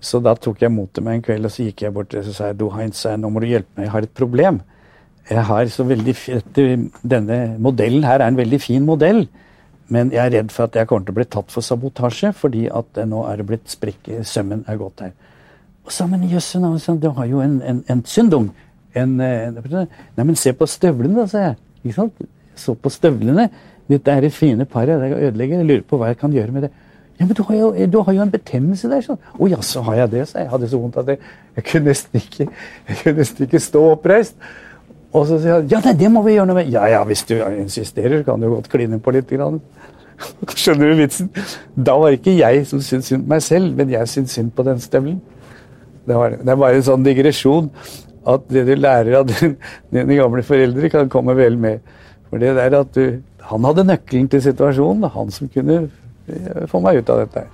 Så 0.00 0.20
da 0.24 0.34
tok 0.38 0.62
jeg 0.62 0.72
mot 0.72 0.88
til 0.94 1.04
meg 1.04 1.18
en 1.18 1.24
kveld 1.24 1.48
og 1.48 1.52
så 1.52 1.66
gikk 1.66 1.84
jeg 1.84 1.94
bort 1.94 2.14
og 2.16 2.24
så 2.24 2.34
sa 2.36 2.50
jeg, 2.50 2.60
du 2.60 2.68
Heinz, 2.72 3.02
nå 3.04 3.32
må 3.32 3.42
du 3.42 3.50
hjelpe 3.50 3.74
meg, 3.76 3.88
jeg 3.88 3.94
har 3.94 4.06
et 4.06 4.16
problem. 4.16 4.60
jeg 5.30 5.44
har 5.46 5.68
så 5.68 5.84
veldig 5.84 6.14
Denne 7.02 7.56
modellen 7.58 8.04
her 8.04 8.20
er 8.20 8.28
en 8.28 8.36
veldig 8.36 8.60
fin 8.60 8.84
modell. 8.84 9.26
Men 9.90 10.12
jeg 10.14 10.22
er 10.22 10.34
redd 10.36 10.52
for 10.54 10.68
at 10.68 10.76
jeg 10.78 10.86
kommer 10.86 11.06
til 11.06 11.16
å 11.16 11.18
bli 11.18 11.26
tatt 11.26 11.50
for 11.50 11.66
sabotasje, 11.66 12.30
fordi 12.38 12.68
at 12.70 13.00
nå 13.10 13.24
er 13.26 13.40
det 13.40 13.46
blitt 13.48 13.70
sprekk 13.72 14.10
Sømmen 14.26 14.62
er 14.70 14.78
gått 14.78 15.02
her. 15.02 15.14
Og 15.86 15.94
sa 15.94 16.06
men 16.06 16.28
jøsse 16.30 16.60
du 17.02 17.08
har 17.16 17.26
jo 17.26 17.40
en, 17.42 17.60
en, 17.66 17.80
en 17.90 18.04
syndung. 18.06 18.50
En, 18.94 19.20
en, 19.20 19.58
nei, 19.58 20.22
men 20.22 20.36
se 20.38 20.52
på 20.54 20.66
støvlene, 20.66 21.16
da, 21.16 21.26
sa 21.30 21.42
jeg. 21.48 21.58
Ikke 21.82 21.96
sant? 21.96 22.22
Så 22.58 22.76
på 22.78 22.92
støvlene. 22.92 23.48
Dette 23.90 24.12
er 24.12 24.22
det 24.22 24.32
fine 24.34 24.66
paret. 24.68 25.00
Det 25.00 25.18
ødelegger. 25.18 25.58
Jeg 25.62 25.66
lurer 25.66 25.84
på 25.88 25.98
hva 25.98 26.12
jeg 26.12 26.20
kan 26.20 26.34
gjøre 26.34 26.54
med 26.54 26.68
det. 26.68 26.70
Ja, 27.20 27.26
men 27.26 27.34
du 27.36 27.42
har 27.42 27.56
jo, 27.56 27.70
du 27.92 27.98
har 28.00 28.14
jo 28.16 28.22
en 28.22 28.32
betennelse 28.32 28.88
der. 28.88 29.02
sånn. 29.04 29.18
Å 29.36 29.48
jaså, 29.50 29.82
har 29.88 29.98
jeg 30.04 30.12
det? 30.14 30.26
sa 30.28 30.38
jeg. 30.38 30.46
Jeg 30.46 30.52
hadde 30.54 30.70
så 30.70 30.80
vondt 30.80 31.00
at 31.02 31.10
jeg, 31.12 31.18
jeg, 31.56 31.64
kunne 31.72 31.90
nesten 31.90 32.20
ikke, 32.20 32.46
jeg 32.88 33.00
kunne 33.02 33.16
nesten 33.18 33.46
ikke 33.48 33.60
stå 33.60 33.82
oppreist. 33.90 34.38
Og 35.10 35.26
så 35.26 35.40
sier 35.42 35.56
han 35.56 35.70
ja, 35.70 35.80
nei, 35.84 35.94
det 35.98 36.10
må 36.12 36.22
vi 36.26 36.36
gjøre 36.36 36.50
noe 36.50 36.60
med. 36.60 36.70
Ja 36.72 36.84
ja, 36.90 37.00
hvis 37.06 37.24
du 37.26 37.34
insisterer, 37.58 38.22
kan 38.26 38.42
du 38.42 38.50
godt 38.52 38.70
kline 38.70 39.00
på 39.02 39.14
litt. 39.14 39.30
Grann. 39.30 39.58
Skjønner 40.60 40.92
du 40.92 41.00
vitsen? 41.00 41.30
Da 41.74 41.96
var 41.98 42.12
det 42.12 42.20
ikke 42.20 42.36
jeg 42.38 42.66
som 42.70 42.82
syntes 42.84 43.10
synd 43.10 43.26
på 43.26 43.34
meg 43.34 43.42
selv, 43.46 43.72
men 43.78 43.90
jeg 43.90 44.10
syntes 44.10 44.36
synd 44.38 44.52
på 44.54 44.66
den 44.66 44.82
støvelen. 44.82 45.18
Det, 46.06 46.16
det 46.40 46.52
er 46.52 46.60
bare 46.60 46.78
en 46.78 46.86
sånn 46.86 47.06
digresjon 47.06 47.68
at 48.30 48.46
det 48.52 48.66
du 48.68 48.74
lærer 48.76 49.18
av 49.20 49.28
dine 49.30 50.16
gamle 50.18 50.44
foreldre, 50.46 50.90
kan 50.92 51.10
komme 51.12 51.34
vel 51.38 51.58
med. 51.60 51.80
For 52.30 52.42
det 52.42 52.54
der 52.58 52.80
at 52.82 52.94
du, 52.94 53.20
Han 53.50 53.64
hadde 53.64 53.86
nøkkelen 53.88 54.28
til 54.30 54.42
situasjonen. 54.44 55.08
Han 55.10 55.30
som 55.34 55.48
kunne 55.50 55.88
få 56.70 56.78
meg 56.84 57.00
ut 57.00 57.10
av 57.10 57.24
dette. 57.24 57.46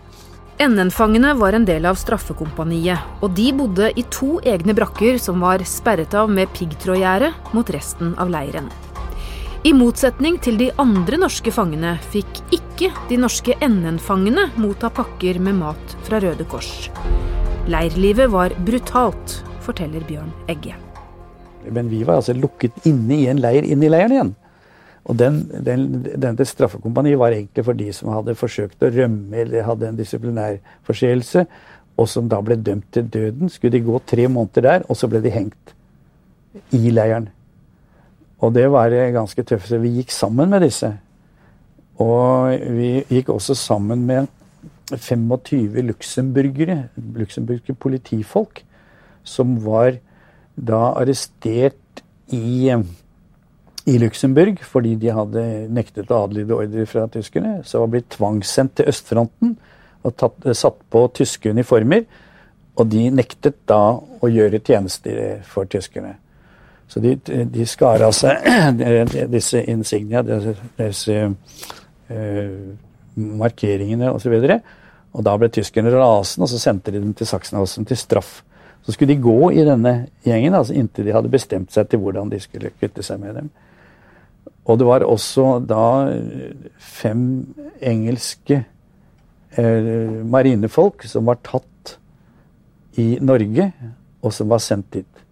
NN-fangene 0.57 1.35
var 1.37 1.53
en 1.53 1.67
del 1.69 1.85
av 1.85 1.99
straffekompaniet, 2.01 3.21
og 3.21 3.35
de 3.37 3.51
bodde 3.53 3.91
i 3.93 4.05
to 4.09 4.39
egne 4.41 4.73
brakker 4.73 5.19
som 5.21 5.43
var 5.45 5.61
sperret 5.69 6.15
av 6.17 6.31
med 6.33 6.49
piggtrådgjerde 6.57 7.29
mot 7.53 7.73
resten 7.75 8.15
av 8.17 8.33
leiren. 8.33 8.71
I 9.69 9.75
motsetning 9.77 10.39
til 10.41 10.57
de 10.57 10.71
andre 10.81 11.19
norske 11.21 11.53
fangene 11.53 11.99
fikk 12.09 12.41
ikke 12.57 12.89
de 13.11 13.19
norske 13.21 13.59
NN-fangene 13.61 14.47
motta 14.57 14.89
pakker 14.97 15.43
med 15.45 15.59
mat 15.61 15.97
fra 16.09 16.23
Røde 16.25 16.49
Kors. 16.49 16.89
Leirlivet 17.69 18.33
var 18.33 18.57
brutalt, 18.65 19.41
forteller 19.67 20.09
Bjørn 20.09 20.33
Egge. 20.49 20.79
Men 21.69 21.93
vi 21.93 22.01
var 22.07 22.23
altså 22.23 22.33
lukket 22.33 22.87
inne 22.89 23.21
i 23.21 23.29
en 23.29 23.45
leir 23.45 23.67
inne 23.67 23.91
i 23.91 23.93
leiren 23.93 24.17
igjen. 24.17 24.35
Og 25.07 25.15
den, 25.19 25.45
den, 25.63 25.87
denne 26.19 26.45
straffekompaniet 26.47 27.19
var 27.21 27.35
egentlig 27.35 27.65
for 27.65 27.79
de 27.79 27.87
som 27.95 28.11
hadde 28.11 28.35
forsøkt 28.39 28.83
å 28.83 28.91
rømme 28.91 29.39
eller 29.45 29.67
hadde 29.67 29.91
en 29.91 29.99
disiplinær 29.99 30.59
forseelse, 30.87 31.47
og 31.97 32.09
som 32.11 32.27
da 32.29 32.41
ble 32.45 32.59
dømt 32.61 32.89
til 32.93 33.07
døden. 33.09 33.49
Skulle 33.49 33.79
de 33.79 33.87
gå 33.87 34.01
tre 34.05 34.27
måneder 34.29 34.67
der, 34.67 34.87
og 34.91 34.99
så 34.99 35.09
ble 35.09 35.23
de 35.25 35.33
hengt 35.33 35.75
i 36.75 36.91
leiren. 36.91 37.31
Og 38.43 38.53
det 38.53 38.67
var 38.73 38.93
ganske 39.15 39.45
tøft. 39.47 39.71
Så 39.71 39.79
vi 39.81 39.95
gikk 40.01 40.13
sammen 40.13 40.51
med 40.53 40.67
disse. 40.67 40.91
Og 42.03 42.53
vi 42.77 42.91
gikk 43.09 43.31
også 43.33 43.57
sammen 43.57 44.05
med 44.09 44.27
25 44.93 45.81
luxemburgere, 45.87 46.89
luxemburgske 46.97 47.75
politifolk, 47.75 48.61
som 49.25 49.57
var 49.65 49.97
da 50.57 50.93
arrestert 51.01 52.03
i 52.33 52.69
i 53.87 53.97
Luxembourg 54.03 54.61
fordi 54.67 54.97
de 55.01 55.15
hadde 55.15 55.43
nektet 55.73 56.11
å 56.11 56.25
adlyde 56.27 56.57
ordre 56.57 56.87
fra 56.91 57.07
tyskerne. 57.13 57.61
Så 57.65 57.83
var 57.83 57.93
blitt 57.93 58.11
tvangssendt 58.17 58.79
til 58.81 58.91
østfronten 58.91 59.57
og 60.07 60.15
tatt, 60.19 60.47
satt 60.59 60.81
på 60.91 61.05
tyske 61.15 61.53
uniformer. 61.55 62.07
Og 62.77 62.89
de 62.93 63.07
nektet 63.15 63.63
da 63.69 63.81
å 63.97 64.31
gjøre 64.31 64.61
tjenester 64.61 65.43
for 65.49 65.69
tyskerne. 65.71 66.17
Så 66.87 67.01
de, 67.03 67.17
de 67.51 67.67
skar 67.67 68.05
av 68.07 68.13
seg 68.15 68.45
disse 69.37 69.63
insignia, 69.71 70.23
disse, 70.23 71.17
uh, 72.11 72.51
markeringene 73.17 74.13
osv. 74.13 74.37
Og, 74.37 74.45
så 74.45 74.59
og 75.17 75.25
da 75.25 75.37
ble 75.41 75.49
tyskerne 75.53 75.93
rasende, 75.95 76.45
og 76.45 76.53
så 76.53 76.61
sendte 76.61 76.93
de 76.93 77.01
dem 77.01 77.15
til 77.17 77.29
Sachsenhausen 77.29 77.89
til 77.89 77.99
straff. 77.99 78.43
Så 78.85 78.95
skulle 78.95 79.15
de 79.15 79.23
gå 79.23 79.51
i 79.57 79.65
denne 79.67 79.95
gjengen 80.27 80.55
altså 80.55 80.77
inntil 80.77 81.09
de 81.09 81.15
hadde 81.17 81.33
bestemt 81.33 81.73
seg 81.75 81.89
til 81.91 82.03
hvordan 82.03 82.29
de 82.31 82.39
skulle 82.43 82.75
kvitte 82.77 83.03
seg 83.07 83.23
med 83.23 83.35
dem. 83.41 83.49
Og 84.67 84.81
det 84.81 84.87
var 84.89 85.05
også 85.07 85.61
da 85.63 85.85
fem 86.83 87.23
engelske 87.79 88.65
eh, 89.55 90.23
marinefolk 90.27 91.07
som 91.07 91.29
var 91.31 91.39
tatt 91.47 91.97
i 92.99 93.17
Norge, 93.21 93.71
og 94.25 94.33
som 94.35 94.51
var 94.51 94.63
sendt 94.65 94.91
dit. 94.97 95.25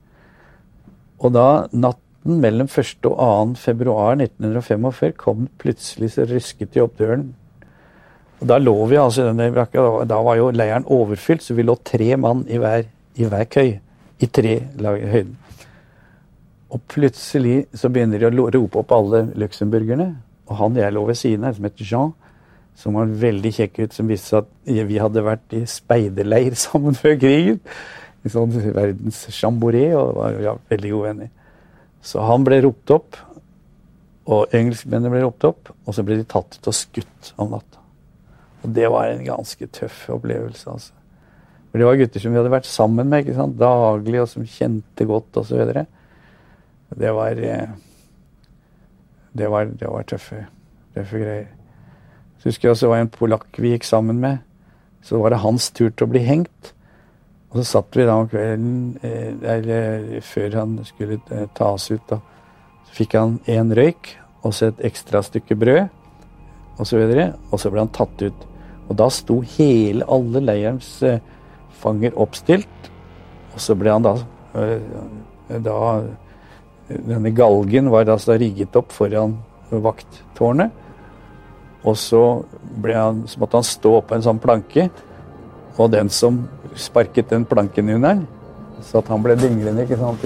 Og 1.24 1.32
da 1.34 1.66
natten 1.72 2.40
mellom 2.42 2.68
1. 2.68 3.08
og 3.08 3.16
2. 3.16 3.56
februar 3.60 4.18
1945 4.20 5.16
kom 5.20 5.48
plutselig 5.60 6.14
så 6.14 6.28
rysket 6.28 6.74
de 6.74 6.84
opp 6.84 6.98
døren. 7.00 7.32
Og 8.40 8.48
Da 8.50 8.58
lå 8.58 8.74
vi 8.90 9.00
altså 9.00 9.24
i 9.24 9.30
denne 9.30 9.52
brakka, 9.54 10.04
da 10.04 10.20
var 10.22 10.36
jo 10.36 10.50
leiren 10.52 10.84
overfylt, 10.86 11.42
så 11.42 11.54
vi 11.56 11.64
lå 11.64 11.76
tre 11.84 12.16
mann 12.16 12.44
i 12.48 12.58
hver, 12.60 12.84
i 13.16 13.24
hver 13.24 13.44
køy. 13.48 13.78
I 14.20 14.26
tre 14.30 14.60
lag 14.78 15.00
høyden. 15.10 15.36
Og 16.74 16.82
plutselig 16.90 17.64
så 17.76 17.90
begynner 17.92 18.18
de 18.18 18.28
å 18.28 18.50
rope 18.50 18.80
opp 18.80 18.94
alle 18.96 19.28
luxemburgerne. 19.38 20.08
Og 20.50 20.58
han 20.58 20.78
jeg 20.78 20.94
lå 20.94 21.04
ved 21.08 21.18
siden 21.18 21.46
av, 21.46 21.54
som 21.56 21.68
het 21.68 21.82
Jean, 21.82 22.14
som 22.74 22.98
var 22.98 23.12
veldig 23.20 23.52
kjekk 23.54 23.84
ut, 23.84 23.94
som 23.94 24.10
viste 24.10 24.40
at 24.40 24.48
vi 24.66 24.98
hadde 24.98 25.22
vært 25.24 25.54
i 25.54 25.62
speiderleir 25.70 26.56
sammen 26.64 26.98
før 26.98 27.16
krigen. 27.20 27.60
I 28.24 28.32
sånn 28.32 28.52
verdens 28.72 29.20
chamboré, 29.36 29.86
og 29.98 30.16
var 30.18 30.40
ja, 30.42 30.56
veldig 30.72 30.90
gode 30.96 31.12
venner. 31.12 31.32
Så 32.04 32.24
han 32.24 32.44
ble 32.44 32.62
ropt 32.64 32.92
opp, 32.92 33.20
og 34.24 34.52
engelskmennene 34.56 35.12
ble 35.12 35.22
ropt 35.26 35.44
opp, 35.46 35.70
og 35.84 35.96
så 35.96 36.04
ble 36.04 36.18
de 36.20 36.28
tatt 36.28 36.56
ut 36.56 36.70
og 36.72 36.76
skutt 36.76 37.34
om 37.40 37.52
natta. 37.52 37.80
Og 38.64 38.72
det 38.76 38.88
var 38.88 39.10
en 39.10 39.24
ganske 39.26 39.68
tøff 39.76 40.06
opplevelse, 40.16 40.72
altså. 40.72 40.94
For 41.68 41.82
det 41.82 41.88
var 41.88 41.98
gutter 41.98 42.22
som 42.22 42.32
vi 42.32 42.38
hadde 42.38 42.52
vært 42.52 42.68
sammen 42.70 43.08
med 43.10 43.24
ikke 43.24 43.36
sant? 43.36 43.56
daglig, 43.60 44.20
og 44.22 44.28
som 44.30 44.46
kjente 44.48 45.06
godt, 45.10 45.40
osv. 45.40 45.58
Og, 45.58 45.72
så 45.74 45.84
det 46.90 47.12
var 47.12 47.38
eh, 47.40 47.68
Det 49.32 49.48
var, 49.50 49.64
det 49.64 49.88
var 49.90 50.02
tøffe, 50.06 50.44
tøffe 50.94 51.18
greier. 51.18 51.46
Så 52.38 52.48
husker 52.48 52.68
jeg 52.68 52.74
også 52.76 52.88
var 52.92 53.00
en 53.02 53.10
polakk 53.10 53.58
vi 53.58 53.72
gikk 53.72 53.84
sammen 53.88 54.20
med. 54.22 54.38
Så 55.02 55.18
var 55.18 55.34
det 55.34 55.40
hans 55.42 55.70
tur 55.74 55.90
til 55.90 56.06
å 56.06 56.12
bli 56.12 56.22
hengt. 56.22 56.70
Og 57.50 57.58
så 57.58 57.64
satt 57.64 57.98
vi 57.98 58.06
da 58.06 58.14
om 58.20 58.28
kvelden, 58.30 58.76
eller 59.02 59.72
eh, 59.74 60.22
før 60.22 60.54
han 60.60 60.78
skulle 60.86 61.18
eh, 61.34 61.48
tas 61.54 61.90
ut, 61.90 62.04
da. 62.10 62.20
Så 62.86 62.98
fikk 63.00 63.18
han 63.18 63.40
én 63.50 63.74
røyk 63.74 64.14
og 64.44 64.54
så 64.54 64.68
et 64.70 64.82
ekstra 64.86 65.22
stykke 65.24 65.56
brød 65.58 65.82
og 66.78 66.86
så. 66.86 67.00
Og 67.50 67.58
så 67.58 67.70
ble 67.72 67.82
han 67.82 67.94
tatt 67.94 68.22
ut. 68.22 68.46
Og 68.86 68.98
da 69.00 69.08
sto 69.10 69.40
hele, 69.56 70.04
alle 70.06 70.42
leirens 70.44 70.98
fanger 71.80 72.14
oppstilt. 72.20 72.90
Og 73.54 73.62
så 73.62 73.74
ble 73.78 73.94
han 73.94 74.04
da, 74.04 74.14
da 75.64 75.78
denne 76.88 77.30
galgen 77.30 77.90
var 77.90 78.08
altså 78.12 78.36
rigget 78.38 78.76
opp 78.76 78.92
foran 78.92 79.38
vakttårnet. 79.70 80.70
Og 81.84 81.96
så, 82.00 82.22
han, 82.84 83.24
så, 83.28 83.40
måtte 83.40 83.60
han 83.60 83.66
stå 83.68 83.98
på 84.00 84.16
en 84.16 84.24
sånn 84.24 84.40
planke, 84.40 84.88
og 85.76 85.90
den 85.92 86.08
som 86.12 86.44
sparket 86.80 87.28
den 87.32 87.44
planken 87.48 87.90
under 87.92 88.14
han, 88.14 88.24
så 88.84 89.02
at 89.02 89.10
han 89.12 89.24
ble 89.24 89.36
dinglende, 89.36 89.84
ikke 89.84 89.98
sant, 90.00 90.24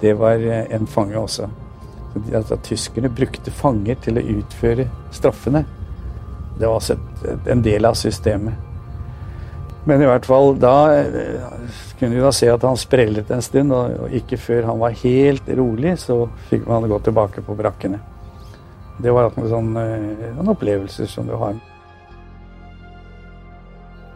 det 0.00 0.12
var 0.18 0.44
en 0.68 0.86
fange 0.90 1.16
også. 1.18 1.48
Altså, 2.32 2.58
tyskerne 2.64 3.10
brukte 3.12 3.52
fanger 3.54 3.98
til 4.04 4.20
å 4.20 4.26
utføre 4.38 4.88
straffene. 5.14 5.64
Det 6.58 6.66
var 6.66 6.76
også 6.76 6.96
en 7.48 7.64
del 7.64 7.88
av 7.88 7.96
systemet. 7.98 8.67
Men 9.88 10.02
i 10.04 10.08
hvert 10.08 10.26
fall 10.28 10.52
da 10.60 10.76
kunne 11.98 12.14
vi 12.14 12.20
da 12.22 12.32
se 12.34 12.50
at 12.52 12.64
han 12.66 12.76
sprellet 12.78 13.30
en 13.32 13.42
stund, 13.42 13.72
og 13.72 14.12
ikke 14.14 14.38
før 14.40 14.68
han 14.68 14.82
var 14.82 14.96
helt 15.00 15.48
rolig, 15.58 15.96
så 16.02 16.26
fikk 16.50 16.68
man 16.68 16.86
gå 16.90 17.00
tilbake 17.06 17.42
på 17.46 17.56
brakkene. 17.58 18.00
Det 18.98 19.14
var 19.14 19.30
noen 19.30 19.50
sånne 19.50 19.82
eh, 19.94 20.38
opplevelser 20.50 21.08
som 21.10 21.26
du 21.28 21.36
har. 21.38 21.56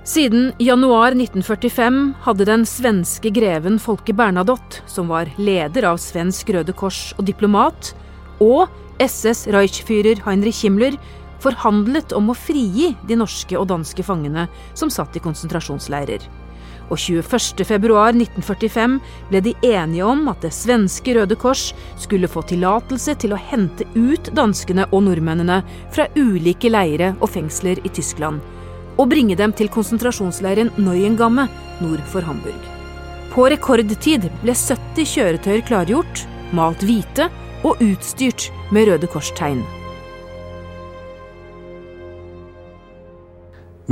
Siden 0.02 0.48
januar 0.58 1.14
1945 1.14 1.98
hadde 2.24 2.46
den 2.48 2.64
svenske 2.66 3.30
greven 3.30 3.78
Folke 3.78 4.14
Bernadotte, 4.18 4.82
som 4.90 5.12
var 5.12 5.30
leder 5.38 5.86
av 5.92 6.00
Svensk 6.02 6.50
Røde 6.50 6.74
Kors 6.74 7.12
og 7.14 7.28
diplomat, 7.28 7.92
og 8.42 8.66
SS 8.98 9.46
Reichführer 9.54 10.24
Heinrich 10.26 10.64
Himmler 10.66 10.98
forhandlet 11.42 12.14
om 12.16 12.30
å 12.30 12.38
frigi 12.38 12.92
de 13.08 13.18
norske 13.18 13.58
og 13.58 13.68
danske 13.72 14.04
fangene 14.06 14.46
som 14.78 14.92
satt 14.92 15.16
i 15.18 15.22
konsentrasjonsleirer. 15.24 16.24
Og 16.92 16.98
21.2.1945 16.98 18.96
ble 19.30 19.40
de 19.44 19.54
enige 19.64 20.04
om 20.04 20.26
at 20.28 20.42
det 20.44 20.52
svenske 20.54 21.14
Røde 21.16 21.38
Kors 21.40 21.70
skulle 22.00 22.28
få 22.28 22.42
tillatelse 22.50 23.14
til 23.22 23.32
å 23.32 23.40
hente 23.40 23.86
ut 23.94 24.32
danskene 24.36 24.88
og 24.90 25.06
nordmennene 25.06 25.62
fra 25.94 26.08
ulike 26.18 26.72
leire 26.72 27.14
og 27.20 27.30
fengsler 27.32 27.80
i 27.86 27.92
Tyskland, 27.92 28.42
og 29.00 29.08
bringe 29.08 29.38
dem 29.38 29.54
til 29.56 29.72
konsentrasjonsleiren 29.72 30.74
Neuengamme 30.76 31.48
nord 31.80 32.02
for 32.12 32.26
Hamburg. 32.26 32.60
På 33.32 33.46
rekordtid 33.48 34.28
ble 34.42 34.52
70 34.52 35.08
kjøretøyer 35.14 35.62
klargjort, 35.64 36.26
malt 36.52 36.84
hvite 36.84 37.30
og 37.64 37.80
utstyrt 37.80 38.50
med 38.74 38.90
Røde 38.90 39.08
Kors-tegn. 39.08 39.62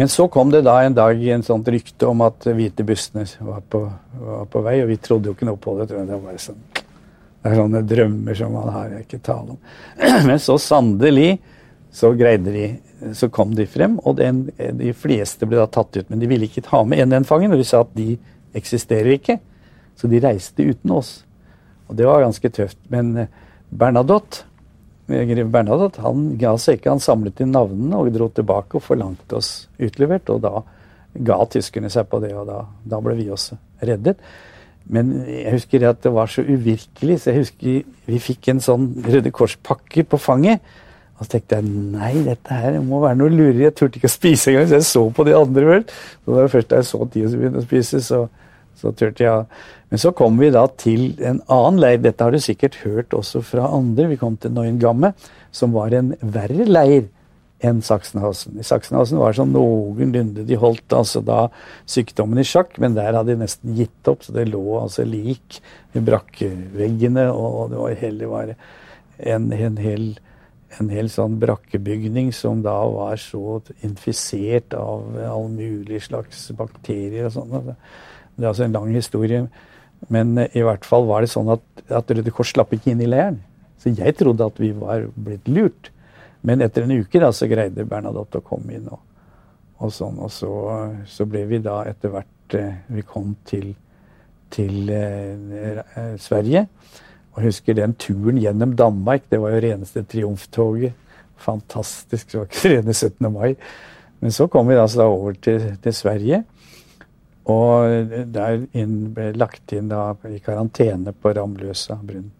Men 0.00 0.08
så 0.08 0.24
kom 0.32 0.48
det 0.48 0.62
da 0.64 0.78
en 0.80 0.94
dag 0.96 1.18
en 1.28 1.42
sånt 1.44 1.66
rykte 1.68 2.06
om 2.08 2.22
at 2.24 2.46
hvite 2.56 2.86
bussene 2.88 3.26
var 3.44 3.60
på, 3.68 3.82
var 4.16 4.46
på 4.48 4.62
vei, 4.64 4.78
og 4.80 4.88
vi 4.88 4.96
trodde 4.96 5.28
jo 5.28 5.34
ikke 5.36 5.44
noe 5.44 5.60
på 5.60 5.74
det. 5.76 5.90
Det 5.92 6.16
var 6.22 6.38
sånn, 6.40 6.62
det 6.72 7.50
er 7.50 7.58
sånne 7.58 7.82
drømmer 7.84 8.38
som 8.38 8.54
man 8.56 8.70
har 8.72 8.94
ikke 9.02 9.20
tale 9.20 9.58
om. 9.58 9.60
Men 10.30 10.40
så 10.40 10.56
sannelig 10.56 11.34
så 11.92 12.14
greide 12.16 12.54
de 12.54 12.64
så 13.12 13.28
kom 13.28 13.52
de 13.52 13.66
frem, 13.68 13.98
og 14.00 14.16
den, 14.22 14.46
de 14.56 14.94
fleste 14.96 15.44
ble 15.44 15.60
da 15.60 15.68
tatt 15.68 16.00
ut. 16.00 16.08
Men 16.08 16.24
de 16.24 16.32
ville 16.32 16.48
ikke 16.48 16.64
ha 16.72 16.80
med 16.88 17.04
NN-fangen, 17.04 17.52
og 17.52 17.60
de 17.60 17.68
sa 17.68 17.82
at 17.84 17.92
de 17.92 18.14
eksisterer 18.56 19.18
ikke. 19.18 19.36
Så 20.00 20.08
de 20.08 20.24
reiste 20.24 20.64
uten 20.64 20.96
oss. 20.96 21.18
Og 21.92 22.00
det 22.00 22.08
var 22.08 22.24
ganske 22.24 22.54
tøft. 22.56 22.80
Men 22.88 23.12
eh, 23.20 23.32
Bernadotte, 23.68 24.48
grev 25.10 25.50
Bernadotte 25.52 26.02
han 26.04 26.34
ga 26.40 26.54
seg 26.60 26.78
ikke. 26.78 26.94
Han 26.94 27.02
samlet 27.02 27.42
inn 27.42 27.54
navnene 27.54 27.98
og 28.00 28.12
dro 28.14 28.30
tilbake 28.34 28.78
og 28.78 28.84
forlangte 28.86 29.38
oss 29.40 29.50
utlevert. 29.82 30.30
Og 30.32 30.42
da 30.44 30.62
ga 31.14 31.40
tyskerne 31.50 31.90
seg 31.90 32.06
på 32.10 32.20
det, 32.22 32.32
og 32.38 32.46
da, 32.48 32.62
da 32.86 33.00
ble 33.02 33.16
vi 33.18 33.30
også 33.32 33.58
reddet. 33.86 34.20
Men 34.90 35.12
jeg 35.28 35.54
husker 35.54 35.84
at 35.86 36.00
det 36.02 36.12
var 36.14 36.30
så 36.30 36.42
uvirkelig, 36.46 37.20
så 37.20 37.30
jeg 37.30 37.44
husker 37.44 37.82
vi 38.10 38.22
fikk 38.22 38.50
en 38.50 38.62
sånn 38.64 38.88
Røde 39.06 39.32
Kors-pakke 39.34 40.06
på 40.08 40.18
fanget. 40.18 40.64
Og 41.20 41.26
så 41.26 41.34
tenkte 41.34 41.58
jeg 41.58 41.68
nei, 41.68 42.14
dette 42.24 42.56
her 42.56 42.78
må 42.82 43.02
være 43.02 43.18
noe 43.20 43.32
lureri. 43.32 43.66
Jeg 43.66 43.76
turte 43.76 44.00
ikke 44.00 44.08
å 44.08 44.14
spise 44.14 44.50
engang, 44.50 44.70
så 44.70 44.78
jeg 44.78 44.88
så 44.88 45.02
på 45.14 45.26
de 45.28 45.34
andre 45.36 45.66
vel. 45.68 45.82
Så 46.24 46.36
var 46.36 46.52
først 46.54 46.70
da 46.70 46.80
jeg 46.80 46.88
så 46.88 47.00
de 47.12 47.24
som 47.26 47.42
begynte 47.42 47.60
å 47.60 47.66
spise, 47.66 48.00
så, 48.06 48.22
så 48.78 48.92
turte 48.96 49.24
jeg. 49.24 49.46
Men 49.90 50.00
så 50.02 50.12
kom 50.16 50.38
vi 50.40 50.50
da 50.54 50.64
til 50.80 51.14
en 51.18 51.40
annen 51.50 51.80
leir. 51.82 52.00
Dette 52.02 52.24
har 52.24 52.34
du 52.34 52.40
sikkert 52.42 52.80
hørt 52.84 53.16
også 53.16 53.42
fra 53.44 53.68
andre. 53.74 54.08
Vi 54.12 54.20
kom 54.20 54.36
til 54.40 54.54
Neuengamme, 54.56 55.12
som 55.52 55.74
var 55.76 55.94
en 55.96 56.14
verre 56.20 56.68
leir 56.68 57.08
enn 57.60 57.82
Sachsenhausen. 57.84 58.56
I 58.56 58.64
Sachsenhausen 58.64 59.18
var 59.20 59.34
det 59.34 59.40
sånn 59.42 59.52
noenlunde 59.52 60.46
De 60.48 60.56
holdt 60.56 60.94
altså 60.96 61.20
da 61.20 61.50
sykdommen 61.90 62.40
i 62.40 62.46
sjakk, 62.48 62.78
men 62.80 62.96
der 62.96 63.12
hadde 63.12 63.34
de 63.34 63.42
nesten 63.42 63.76
gitt 63.76 64.08
opp. 64.08 64.24
Så 64.24 64.32
det 64.36 64.48
lå 64.48 64.64
altså 64.80 65.04
lik 65.04 65.60
i 65.92 66.02
brakkeveggene, 66.04 67.28
og 67.34 67.74
det 67.74 67.82
var 67.82 68.02
heller 68.06 68.32
var 68.32 68.54
en, 68.54 69.52
en 69.52 69.80
hel 69.80 70.12
en 70.78 70.90
hel 70.92 71.08
sånn 71.10 71.38
brakkebygning 71.42 72.30
som 72.34 72.60
da 72.62 72.76
var 72.86 73.18
så 73.18 73.58
infisert 73.86 74.74
av 74.78 75.16
all 75.24 75.48
mulig 75.50 76.04
slags 76.06 76.44
bakterier 76.56 77.26
og 77.26 77.34
sånn. 77.34 77.72
Det 78.36 78.44
er 78.44 78.52
altså 78.52 78.66
en 78.66 78.76
lang 78.76 78.90
historie. 78.94 79.44
Men 80.08 80.36
eh, 80.38 80.56
i 80.56 80.64
hvert 80.64 80.86
fall 80.88 81.06
var 81.08 81.24
det 81.24 81.32
sånn 81.32 81.50
at, 81.52 81.64
at 81.88 82.10
Røde 82.10 82.32
Kors 82.34 82.52
slapp 82.54 82.72
ikke 82.76 82.94
inn 82.94 83.04
i 83.04 83.10
leiren. 83.10 83.40
Så 83.80 83.92
jeg 83.96 84.16
trodde 84.18 84.46
at 84.46 84.60
vi 84.60 84.72
var 84.76 85.06
blitt 85.16 85.48
lurt. 85.48 85.90
Men 86.46 86.64
etter 86.64 86.84
en 86.84 86.96
uke 87.00 87.20
da, 87.20 87.30
så 87.36 87.48
greide 87.50 87.86
Bernadotte 87.88 88.40
å 88.40 88.44
komme 88.44 88.76
inn. 88.76 88.88
Og, 88.88 89.00
og 89.80 89.92
sånn, 89.92 90.18
og 90.20 90.32
så, 90.32 90.50
så, 91.08 91.26
ble 91.28 91.44
vi 91.48 91.60
da 91.64 91.82
etter 91.88 92.12
hvert 92.12 92.56
eh, 92.56 92.82
Vi 92.92 93.04
kom 93.08 93.34
til, 93.48 93.72
til 94.52 94.90
eh, 94.92 95.80
eh 95.80 96.16
Sverige. 96.20 96.66
Og 97.36 97.44
husker 97.46 97.76
den 97.78 97.94
turen 98.00 98.40
gjennom 98.40 98.74
Danmark. 98.76 99.28
Det 99.30 99.40
var 99.40 99.54
jo 99.54 99.62
reneste 99.64 100.04
triumftoget. 100.04 100.96
Fantastisk. 101.40 102.32
Det 102.32 102.40
var 102.40 102.48
ikke 102.48 102.74
rene 102.74 102.94
17. 102.94 103.32
mai. 103.32 103.54
Men 104.20 104.32
så 104.36 104.48
kom 104.52 104.68
vi 104.68 104.76
altså 104.76 105.06
over 105.08 105.36
til, 105.40 105.62
til 105.80 105.94
Sverige. 105.96 106.42
Og 107.48 108.12
der 108.34 108.60
ble 109.14 109.30
lagt 109.38 109.72
inn 109.72 109.88
da, 109.88 110.10
i 110.28 110.38
karantene 110.44 111.14
på 111.16 111.32
Ramløsa 111.34 111.96
brunn. 112.02 112.30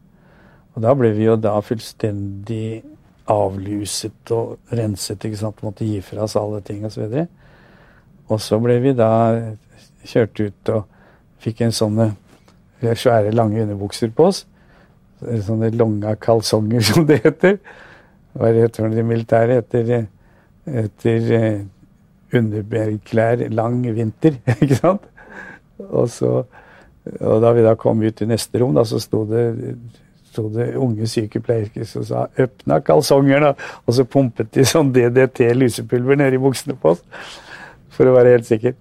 Og 0.75 0.85
da 0.85 0.95
ble 0.95 1.11
vi 1.17 1.25
jo 1.27 1.37
da 1.41 1.57
fullstendig 1.65 2.83
avluset 3.31 4.35
og 4.35 4.75
renset. 4.77 5.25
ikke 5.25 5.41
sant? 5.41 5.63
Måtte 5.67 5.89
gi 5.89 6.01
fra 6.05 6.27
oss 6.27 6.37
alle 6.39 6.61
ting 6.67 6.85
osv. 6.87 7.07
Og, 7.07 7.17
så 7.17 7.27
og 8.31 8.43
så 8.45 8.61
ble 8.63 8.79
vi 8.85 8.95
da 8.95 9.11
kjørt 10.07 10.41
ut 10.41 10.75
og 10.77 10.85
fikk 11.41 11.65
en 11.65 11.75
sånne 11.75 12.13
svære, 12.81 13.33
lange 13.35 13.63
underbukser 13.65 14.13
på 14.15 14.31
oss 14.31 14.45
sånne 15.21 15.71
lange 15.77 16.15
kalsonger, 16.23 16.81
som 16.89 17.07
det 17.09 17.21
heter. 17.25 17.59
Hva 18.33 18.53
heter 18.55 18.89
det 18.93 19.05
militære? 19.07 19.61
Etter, 19.61 20.07
etter 20.67 21.31
underbergklær 22.37 23.47
lang 23.55 23.83
vinter, 23.95 24.39
ikke 24.63 24.79
sant? 24.79 25.09
Og, 25.89 26.11
så, 26.13 26.43
og 27.21 27.43
da 27.43 27.55
vi 27.57 27.65
da 27.65 27.75
kom 27.81 28.03
ut 28.05 28.23
i 28.23 28.29
neste 28.29 28.61
rom, 28.61 28.77
da, 28.77 28.85
så 28.85 29.01
sto 29.03 29.25
det, 29.29 29.45
sto 30.31 30.47
det 30.53 30.75
unge 30.79 31.09
sykepleiere 31.11 31.87
som 31.89 32.05
sa 32.07 32.27
'åpna 32.37 32.81
kalsongene', 32.85 33.55
og 33.87 33.95
så 33.97 34.05
pumpet 34.05 34.53
de 34.55 34.67
sånn 34.69 34.93
DDT-lusepulver 34.95 36.21
nedi 36.21 36.39
buksene 36.39 36.77
på 36.77 36.95
oss. 36.95 37.03
For 37.91 38.09
å 38.09 38.15
være 38.15 38.37
helt 38.37 38.47
sikker. 38.49 38.77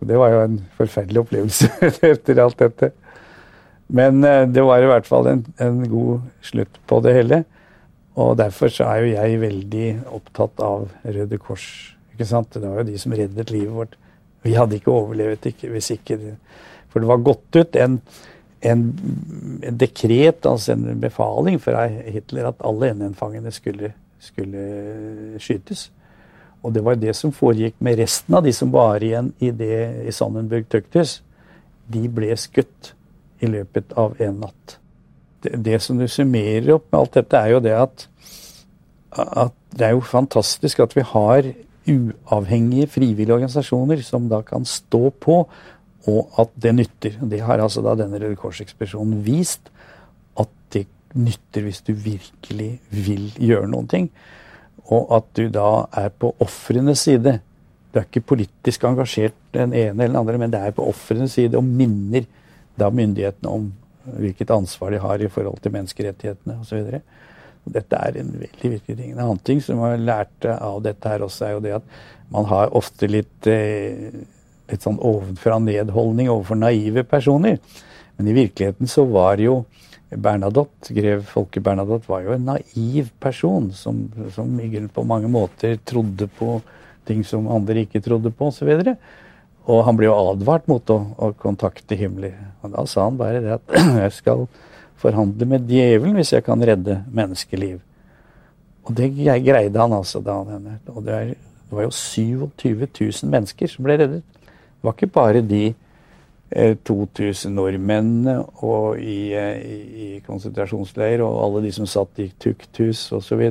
Og 0.00 0.08
det 0.08 0.18
var 0.18 0.32
jo 0.34 0.40
en 0.42 0.58
forferdelig 0.76 1.22
opplevelse 1.22 1.70
etter 2.12 2.42
alt 2.42 2.58
dette. 2.58 2.90
Men 3.92 4.24
eh, 4.24 4.48
det 4.48 4.64
var 4.64 4.82
i 4.82 4.90
hvert 4.90 5.06
fall 5.06 5.28
en, 5.30 5.44
en, 5.62 5.82
god 5.88 6.24
slutt 6.44 6.80
på 6.88 7.00
det 7.04 7.14
hele. 7.20 7.42
Og 8.18 8.34
derfor 8.40 8.72
så 8.72 8.88
er 8.90 9.02
jo 9.02 9.12
jeg 9.14 9.40
veldig 9.40 9.88
opptatt 10.12 10.60
av 10.64 10.88
Røde 11.04 11.38
Kors. 11.40 11.66
Ikke 12.12 12.28
sant? 12.28 12.52
Det 12.54 12.68
var 12.68 12.82
jo 12.82 12.90
de 12.90 12.98
som 13.00 13.14
reddet 13.16 13.50
livet 13.52 13.74
vårt. 13.74 13.96
Vi 14.42 14.54
hadde 14.58 14.76
ikke 14.76 14.92
overlevet 14.92 15.46
ikke, 15.46 15.70
hvis 15.70 15.92
ikke 15.94 16.18
For 16.92 17.00
det 17.00 17.08
var 17.08 17.24
gått 17.24 17.56
ut 17.56 17.76
en, 17.80 18.00
en, 18.60 18.80
en, 19.64 19.76
dekret, 19.80 20.44
altså 20.46 20.74
en 20.74 21.00
befaling 21.00 21.56
fra 21.62 21.86
Hitler, 21.88 22.50
at 22.50 22.60
alle 22.60 22.90
NN-fangene 22.92 23.50
skulle, 23.50 23.94
skulle, 24.20 25.38
skytes. 25.40 25.86
Og 26.62 26.74
det 26.74 26.84
var 26.84 27.00
det 27.00 27.14
som 27.16 27.32
foregikk 27.32 27.78
med 27.80 27.96
resten 27.98 28.36
av 28.36 28.44
de 28.44 28.52
som 28.52 28.70
var 28.74 29.02
igjen 29.02 29.32
i, 29.40 29.50
det, 29.50 30.04
i 30.04 30.12
Sonnenburg 30.12 30.68
Tukthus. 30.68 31.22
De 31.88 32.04
ble 32.12 32.36
skutt 32.36 32.92
i 33.40 33.48
løpet 33.48 33.96
av 33.96 34.20
en 34.20 34.42
natt. 34.44 34.76
Det, 35.42 35.56
det, 35.64 35.80
som 35.82 35.98
du 35.98 36.06
summerer 36.06 36.74
opp 36.76 36.90
med 36.92 37.00
alt 37.00 37.18
dette, 37.18 37.40
er 37.40 37.56
jo 37.56 37.64
det 37.64 37.74
at, 37.74 38.06
at 39.16 39.56
det 39.72 39.88
er 39.88 39.96
jo 39.96 40.04
fantastisk 40.04 40.84
at 40.84 40.94
vi 40.94 41.08
har 41.08 41.48
uavhengige 41.88 42.88
frivillige 42.90 43.34
organisasjoner 43.34 44.02
som 44.06 44.28
da 44.30 44.42
kan 44.46 44.66
stå 44.68 45.10
på, 45.22 45.42
og 46.10 46.40
at 46.40 46.50
det 46.62 46.74
nytter. 46.74 47.18
Det 47.30 47.40
har 47.46 47.62
altså 47.62 47.82
da 47.84 47.94
denne 47.98 48.18
Røde 48.18 48.38
Kors-ekspedisjonen 48.38 49.22
vist. 49.26 49.70
At 50.38 50.50
det 50.74 50.86
nytter 51.14 51.66
hvis 51.66 51.82
du 51.86 51.92
virkelig 51.94 52.72
vil 52.90 53.28
gjøre 53.38 53.70
noen 53.70 53.88
ting. 53.90 54.10
Og 54.90 55.12
at 55.18 55.28
du 55.38 55.46
da 55.52 55.86
er 55.94 56.10
på 56.10 56.32
ofrenes 56.42 57.04
side. 57.06 57.38
Du 57.92 58.00
er 58.00 58.08
ikke 58.08 58.24
politisk 58.34 58.84
engasjert 58.88 59.36
den 59.54 59.74
ene 59.76 59.92
eller 59.92 60.14
den 60.14 60.20
andre, 60.22 60.40
men 60.40 60.52
det 60.52 60.62
er 60.64 60.74
på 60.74 60.86
ofrenes 60.88 61.36
side 61.38 61.58
og 61.58 61.66
minner 61.66 62.26
da 62.80 62.88
myndighetene 62.90 63.52
om 63.52 63.70
hvilket 64.18 64.50
ansvar 64.50 64.90
de 64.90 64.98
har 65.02 65.22
i 65.22 65.30
forhold 65.30 65.60
til 65.62 65.74
menneskerettighetene 65.74 66.58
osv. 66.64 66.98
Dette 67.64 67.98
er 67.98 68.18
en 68.18 68.32
veldig 68.34 68.70
viktig 68.76 68.96
ting. 68.98 69.12
En 69.12 69.22
annen 69.26 69.42
ting 69.46 69.60
som 69.62 69.78
jeg 69.78 69.94
har 69.94 70.02
lært 70.02 70.48
av 70.50 70.80
dette 70.82 71.08
her 71.08 71.22
også, 71.22 71.46
er 71.46 71.54
jo 71.56 71.64
det 71.64 71.76
at 71.78 71.96
man 72.32 72.48
har 72.50 72.72
ofte 72.74 73.06
litt, 73.10 73.46
eh, 73.46 74.10
litt 74.72 74.82
sånn 74.82 74.98
ovenfra 74.98 75.60
nedholdning 75.62 76.30
overfor 76.32 76.58
naive 76.58 77.04
personer. 77.04 77.58
Men 78.16 78.28
i 78.28 78.36
virkeligheten 78.36 78.90
så 78.90 79.04
var 79.08 79.40
jo 79.42 79.62
Bernadotte, 80.12 80.92
grev 80.92 81.22
Folke 81.24 81.60
Bernadotte 81.64 82.10
var 82.10 82.24
jo 82.26 82.34
en 82.34 82.44
naiv 82.44 83.08
person 83.20 83.70
som, 83.72 84.04
som 84.34 84.50
på 84.92 85.04
mange 85.08 85.28
måter 85.28 85.78
trodde 85.88 86.28
på 86.36 86.60
ting 87.08 87.24
som 87.24 87.48
andre 87.48 87.86
ikke 87.86 88.02
trodde 88.04 88.30
på 88.30 88.50
osv. 88.50 88.68
Og 89.70 89.84
han 89.86 89.96
ble 89.96 90.08
jo 90.08 90.18
advart 90.32 90.68
mot 90.70 90.90
å, 90.90 90.98
å, 91.16 91.32
kontakte 91.38 91.96
Himmler. 91.98 92.34
Og 92.62 92.74
da 92.74 92.84
sa 92.90 93.06
han 93.06 93.18
bare 93.20 93.40
det 93.42 93.56
at 93.56 93.74
jeg 94.02 94.14
skal 94.18 94.46
forhandle 95.02 95.48
med 95.48 95.66
djevelen 95.70 96.18
hvis 96.18 96.32
jeg 96.36 96.44
kan 96.46 96.62
redde 96.62 97.02
menneskeliv. 97.12 97.80
Og 98.82 98.96
det 98.98 99.12
greide 99.14 99.78
han 99.78 99.94
altså 99.94 100.22
da. 100.24 100.40
Og 100.90 101.04
det, 101.06 101.20
var 101.70 101.86
jo 101.86 101.90
27 101.90 102.88
000 102.88 103.30
mennesker 103.30 103.70
som 103.70 103.86
ble 103.86 103.98
reddet. 104.00 104.22
Det 104.22 104.88
var 104.88 104.96
ikke 104.96 105.14
bare 105.14 105.42
de 105.46 105.62
eh, 106.50 106.74
2000 106.84 107.54
nordmennene 107.54 108.40
og 108.66 108.98
i, 109.00 109.32
eh, 109.38 109.62
i, 109.62 110.08
konsentrasjonsleir 110.26 111.22
og 111.24 111.38
alle 111.44 111.62
de 111.66 111.72
som 111.72 111.86
satt 111.86 112.18
i 112.22 112.32
tukthus 112.42 113.06
osv., 113.14 113.44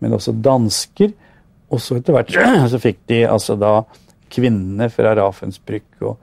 men 0.00 0.16
også 0.16 0.32
dansker. 0.32 1.12
Og 1.70 1.82
så 1.82 1.98
etter 1.98 2.16
hvert 2.16 2.38
så 2.72 2.80
fikk 2.82 3.02
de 3.10 3.24
altså 3.28 3.58
da 3.58 3.80
kvinnene 4.30 4.86
fra 4.94 5.12
Ravensbrück 5.18 6.06
og 6.06 6.22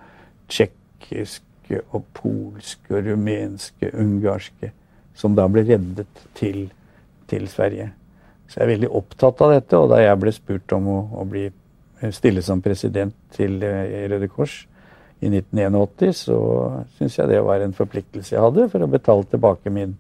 tsjekkiske 1.68 1.82
og 1.94 2.04
polske 2.14 2.96
og 2.96 3.06
rumenske, 3.06 3.92
ungarske, 3.94 4.72
som 5.16 5.36
da 5.36 5.48
ble 5.48 5.64
reddet 5.64 6.08
til, 6.36 6.70
til, 7.28 7.48
Sverige. 7.48 7.92
Så 8.48 8.60
jeg 8.60 8.66
er 8.66 8.74
veldig 8.76 8.90
opptatt 8.90 9.42
av 9.42 9.52
dette, 9.52 9.78
og 9.78 9.90
da 9.90 10.02
jeg 10.02 10.20
ble 10.20 10.32
spurt 10.32 10.72
om 10.74 10.88
å, 10.88 11.00
å 11.22 11.26
bli 11.26 11.50
stille 12.12 12.42
som 12.42 12.62
president 12.62 13.14
til 13.34 13.62
eh, 13.64 14.08
Røde 14.08 14.28
Kors 14.28 14.68
i 15.20 15.28
1981, 15.28 16.14
så 16.14 16.38
syns 16.98 17.18
jeg 17.18 17.28
det 17.28 17.42
var 17.44 17.62
en 17.62 17.74
forpliktelse 17.74 18.36
jeg 18.36 18.44
hadde 18.44 18.70
for 18.70 18.84
å 18.84 18.92
betale 18.92 19.26
tilbake 19.26 19.74
min 19.74 19.98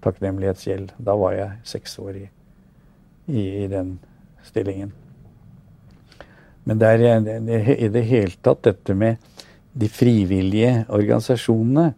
takknemlighetsgjeld. 0.00 0.94
Da 0.98 1.16
var 1.18 1.34
jeg 1.34 1.58
seks 1.66 1.98
år 1.98 2.22
i, 2.22 2.26
i, 3.26 3.64
i 3.64 3.66
den 3.68 3.98
stillingen. 4.46 4.94
Men 6.64 6.78
det 6.78 6.86
er 6.86 7.74
i 7.74 7.88
det 7.90 8.04
hele 8.06 8.36
tatt 8.44 8.62
dette 8.62 8.94
med 8.94 9.18
de 9.72 9.88
frivillige 9.92 10.84
organisasjonene 10.88 11.90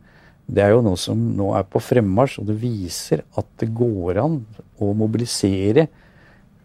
det 0.52 0.62
er 0.64 0.72
jo 0.74 0.82
noe 0.84 0.98
som 1.00 1.18
nå 1.36 1.52
er 1.56 1.66
på 1.70 1.80
fremmarsj, 1.80 2.40
og 2.42 2.48
det 2.50 2.56
viser 2.60 3.22
at 3.38 3.46
det 3.62 3.70
går 3.72 4.18
an 4.20 4.40
å 4.82 4.90
mobilisere 4.96 5.86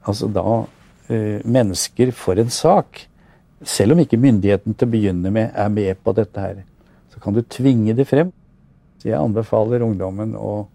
altså 0.07 0.29
da 0.31 0.63
eh, 1.11 1.43
mennesker 1.45 2.11
for 2.15 2.39
en 2.41 2.51
sak. 2.53 3.05
Selv 3.63 3.95
om 3.95 4.01
ikke 4.01 4.19
myndigheten 4.21 4.75
til 4.75 4.89
å 4.89 4.93
begynne 4.93 5.31
med 5.33 5.53
er 5.53 5.69
med 5.73 6.01
på 6.03 6.13
dette 6.17 6.41
her, 6.41 6.63
så 7.13 7.21
kan 7.23 7.35
du 7.35 7.43
tvinge 7.43 7.95
det 7.97 8.07
frem. 8.09 8.33
Så 8.97 9.11
jeg 9.11 9.19
anbefaler 9.19 9.85
ungdommen 9.85 10.33
å, 10.35 10.65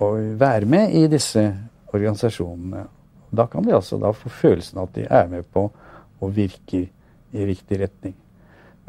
å 0.00 0.10
være 0.40 0.70
med 0.70 0.96
i 0.96 1.04
disse 1.10 1.44
organisasjonene. 1.90 2.86
Da 3.30 3.46
kan 3.50 3.66
de 3.66 3.74
altså 3.76 3.98
da 4.00 4.14
få 4.14 4.32
følelsen 4.40 4.80
av 4.80 4.88
at 4.88 4.96
de 4.96 5.06
er 5.06 5.30
med 5.30 5.46
på 5.52 5.68
og 6.20 6.34
virker 6.36 6.88
i 7.30 7.46
riktig 7.46 7.78
retning. 7.82 8.16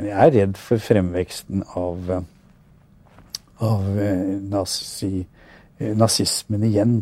Men 0.01 0.09
jeg 0.09 0.17
er 0.17 0.31
redd 0.33 0.55
for 0.57 0.81
fremveksten 0.81 1.61
av, 1.77 2.07
av 3.61 3.99
eh, 4.01 4.31
nazi, 4.49 5.19
eh, 5.77 5.91
nazismen 5.93 6.65
igjen. 6.65 6.95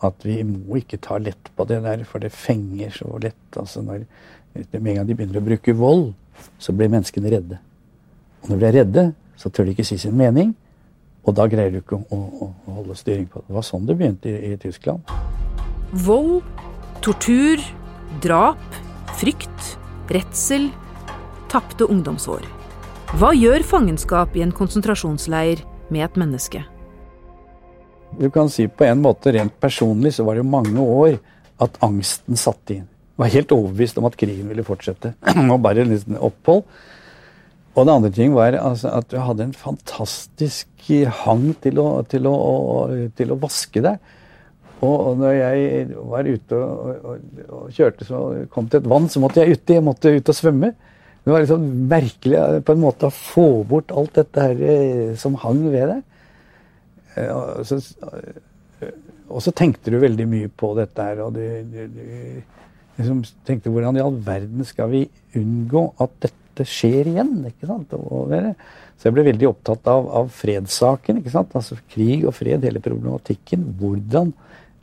At 0.00 0.24
vi 0.24 0.38
må 0.48 0.78
ikke 0.80 0.96
ta 1.04 1.18
lett 1.20 1.50
på 1.52 1.66
det 1.68 1.82
der, 1.84 2.06
for 2.08 2.24
det 2.24 2.32
fenger 2.32 2.96
så 2.96 3.12
lett. 3.20 3.42
Altså 3.60 3.84
når, 3.84 4.08
med 4.56 4.80
en 4.80 5.02
gang 5.02 5.10
de 5.10 5.18
begynner 5.18 5.42
å 5.42 5.44
bruke 5.50 5.76
vold, 5.76 6.06
så 6.56 6.72
blir 6.72 6.88
menneskene 6.88 7.36
redde. 7.36 7.60
Og 8.40 8.54
når 8.54 8.62
de 8.62 8.68
er 8.70 8.76
redde, 8.78 9.06
så 9.36 9.52
tør 9.52 9.68
de 9.68 9.76
ikke 9.76 9.90
si 9.90 10.00
sin 10.00 10.16
mening. 10.16 10.56
Og 11.28 11.36
da 11.36 11.44
greier 11.44 11.76
du 11.76 11.82
ikke 11.82 12.00
å, 12.00 12.04
å, 12.16 12.48
å 12.56 12.80
holde 12.80 12.96
styring 12.96 13.28
på 13.28 13.42
det. 13.42 13.50
Det 13.50 13.60
var 13.60 13.68
sånn 13.68 13.84
det 13.84 14.00
begynte 14.00 14.32
i, 14.32 14.54
i 14.54 14.60
Tyskland. 14.64 15.12
Vold, 16.08 16.40
tortur, 17.04 17.60
drap, 18.24 18.80
frykt, 19.20 19.74
redsel, 20.08 20.70
tapte 21.50 21.86
ungdomsår. 21.90 22.44
Hva 23.18 23.32
gjør 23.34 23.64
fangenskap 23.66 24.36
i 24.38 24.44
en 24.44 24.54
konsentrasjonsleir 24.54 25.64
med 25.90 26.06
et 26.06 26.20
menneske? 26.20 26.62
Du 28.18 28.30
kan 28.30 28.50
si 28.50 28.66
på 28.68 28.86
en 28.86 29.02
måte 29.02 29.32
rent 29.34 29.54
personlig 29.62 30.14
så 30.16 30.26
var 30.26 30.36
det 30.36 30.44
jo 30.44 30.52
mange 30.52 30.82
år 30.82 31.18
at 31.62 31.76
angsten 31.84 32.38
satte 32.38 32.78
inn. 32.78 32.86
Jeg 32.86 33.22
var 33.22 33.34
helt 33.34 33.52
overbevist 33.54 33.98
om 34.00 34.06
at 34.08 34.16
krigen 34.18 34.48
ville 34.48 34.64
fortsette. 34.64 35.12
og 35.52 35.60
bare 35.62 35.84
en 35.84 35.92
liten 35.92 36.16
opphold. 36.16 36.64
Og 37.76 37.86
det 37.86 37.94
andre 37.94 38.10
ting 38.14 38.32
var 38.34 38.56
altså, 38.58 38.90
at 38.98 39.10
du 39.12 39.18
hadde 39.22 39.46
en 39.46 39.54
fantastisk 39.54 40.66
hang 41.22 41.52
til 41.62 41.78
å, 41.78 42.00
til 42.08 42.26
å, 42.26 42.38
til 43.14 43.30
å 43.30 43.38
vaske 43.38 43.82
deg. 43.84 44.00
Og 44.80 45.18
når 45.20 45.34
jeg 45.36 45.86
var 46.08 46.24
ute 46.26 46.56
og, 46.56 46.88
og, 47.04 47.26
og, 47.46 47.66
kjørte, 47.76 48.06
så 48.08 48.22
kom 48.50 48.70
til 48.70 48.80
et 48.80 48.88
vann, 48.88 49.10
så 49.12 49.20
måtte 49.22 49.44
jeg 49.44 49.58
uti. 49.58 49.76
Jeg 49.76 49.84
måtte 49.86 50.14
ut 50.16 50.32
og 50.32 50.38
svømme. 50.38 50.72
Det 51.24 51.32
var 51.32 51.42
liksom 51.42 51.66
merkelig 51.90 52.62
på 52.64 52.74
en 52.74 52.80
måte 52.80 53.10
å 53.10 53.14
få 53.14 53.48
bort 53.68 53.92
alt 53.92 54.16
dette 54.16 54.46
her 54.46 54.62
eh, 54.64 55.10
som 55.20 55.36
hang 55.42 55.66
ved 55.68 55.92
deg. 55.92 56.02
Eh, 57.20 57.30
og 57.34 57.66
så, 57.68 57.80
eh, 58.08 58.94
og 59.28 59.44
så 59.44 59.52
tenkte 59.56 59.92
du 59.92 59.98
veldig 60.00 60.26
mye 60.30 60.48
på 60.48 60.72
dette 60.78 61.06
her, 61.10 61.20
og 61.26 61.36
du, 61.36 61.44
du, 61.68 61.80
du 61.92 63.00
liksom 63.00 63.22
tenkte 63.46 63.72
hvordan 63.72 63.98
i 63.98 64.04
all 64.04 64.16
verden 64.24 64.64
skal 64.66 64.90
vi 64.92 65.04
unngå 65.38 65.90
at 66.00 66.16
dette 66.24 66.66
skjer 66.68 67.12
igjen? 67.12 67.36
ikke 67.48 67.68
sant? 67.68 67.92
så 67.92 69.08
jeg 69.08 69.16
ble 69.16 69.28
veldig 69.30 69.48
opptatt 69.48 69.86
av, 69.88 70.08
av 70.22 70.32
fredssaken. 70.34 71.20
ikke 71.20 71.32
sant? 71.32 71.54
Altså 71.56 71.78
Krig 71.92 72.26
og 72.28 72.34
fred, 72.36 72.64
hele 72.64 72.82
problematikken. 72.84 73.68
Hvordan 73.80 74.34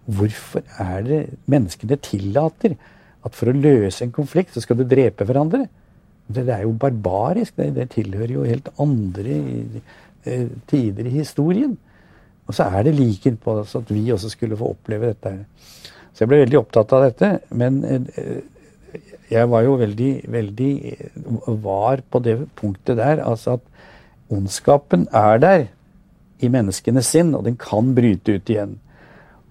Hvorfor 0.08 0.63
er 0.80 1.02
det 1.04 1.17
menneskene 1.52 1.97
tillater 2.00 2.78
at 3.28 3.36
for 3.36 3.52
å 3.52 3.56
løse 3.58 4.06
en 4.06 4.13
konflikt, 4.15 4.54
så 4.56 4.63
skal 4.63 4.80
du 4.80 4.86
drepe 4.88 5.26
hverandre? 5.28 5.65
Det, 6.27 6.43
er 6.49 6.63
jo 6.65 6.75
barbarisk. 6.79 7.55
Det, 7.57 7.73
det, 7.75 7.89
tilhører 7.95 8.33
jo 8.33 8.47
helt 8.47 8.69
andre 8.79 9.37
eh, 10.25 10.47
tider 10.67 11.07
i 11.07 11.17
historien. 11.19 11.77
Og 12.47 12.55
så 12.55 12.67
er 12.71 12.87
det 12.87 12.95
liker 12.95 13.35
på 13.43 13.59
oss 13.61 13.75
at 13.79 13.89
vi 13.91 14.05
også 14.13 14.31
skulle 14.31 14.57
få 14.59 14.71
oppleve 14.75 15.11
dette. 15.11 15.33
Så 16.13 16.23
jeg 16.23 16.31
ble 16.31 16.43
veldig 16.45 16.59
opptatt 16.61 16.93
av 16.95 17.07
dette. 17.07 17.31
Men 17.55 17.81
eh, 17.87 18.41
jeg 19.31 19.49
var 19.51 19.65
jo 19.65 19.77
veldig, 19.79 20.11
veldig 20.31 20.71
var 21.63 22.03
på 22.09 22.21
det 22.23 22.37
punktet 22.59 22.99
der. 22.99 23.23
Altså 23.23 23.57
at 23.57 23.65
ondskapen 24.33 25.07
er 25.15 25.41
der 25.43 25.65
i 26.43 26.49
menneskenes 26.53 27.09
sinn, 27.13 27.33
og 27.35 27.45
den 27.47 27.57
kan 27.59 27.95
bryte 27.97 28.37
ut 28.37 28.51
igjen. 28.51 28.77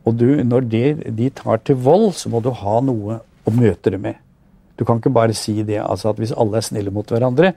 Og 0.06 0.18
du, 0.20 0.28
når 0.46 0.68
de, 0.70 0.84
de, 1.18 1.30
tar 1.34 1.58
til 1.66 1.80
vold, 1.82 2.12
så 2.14 2.30
må 2.30 2.40
du 2.40 2.52
ha 2.54 2.78
noe 2.84 3.18
å 3.46 3.54
møte 3.54 3.90
det 3.90 4.00
med. 4.02 4.20
Du 4.76 4.84
kan 4.84 5.00
ikke 5.00 5.14
bare 5.14 5.36
si 5.36 5.62
det 5.66 5.80
altså 5.82 6.12
at 6.12 6.20
hvis 6.20 6.34
alle 6.36 6.60
er 6.60 6.66
snille 6.66 6.92
mot 6.94 7.08
hverandre, 7.08 7.52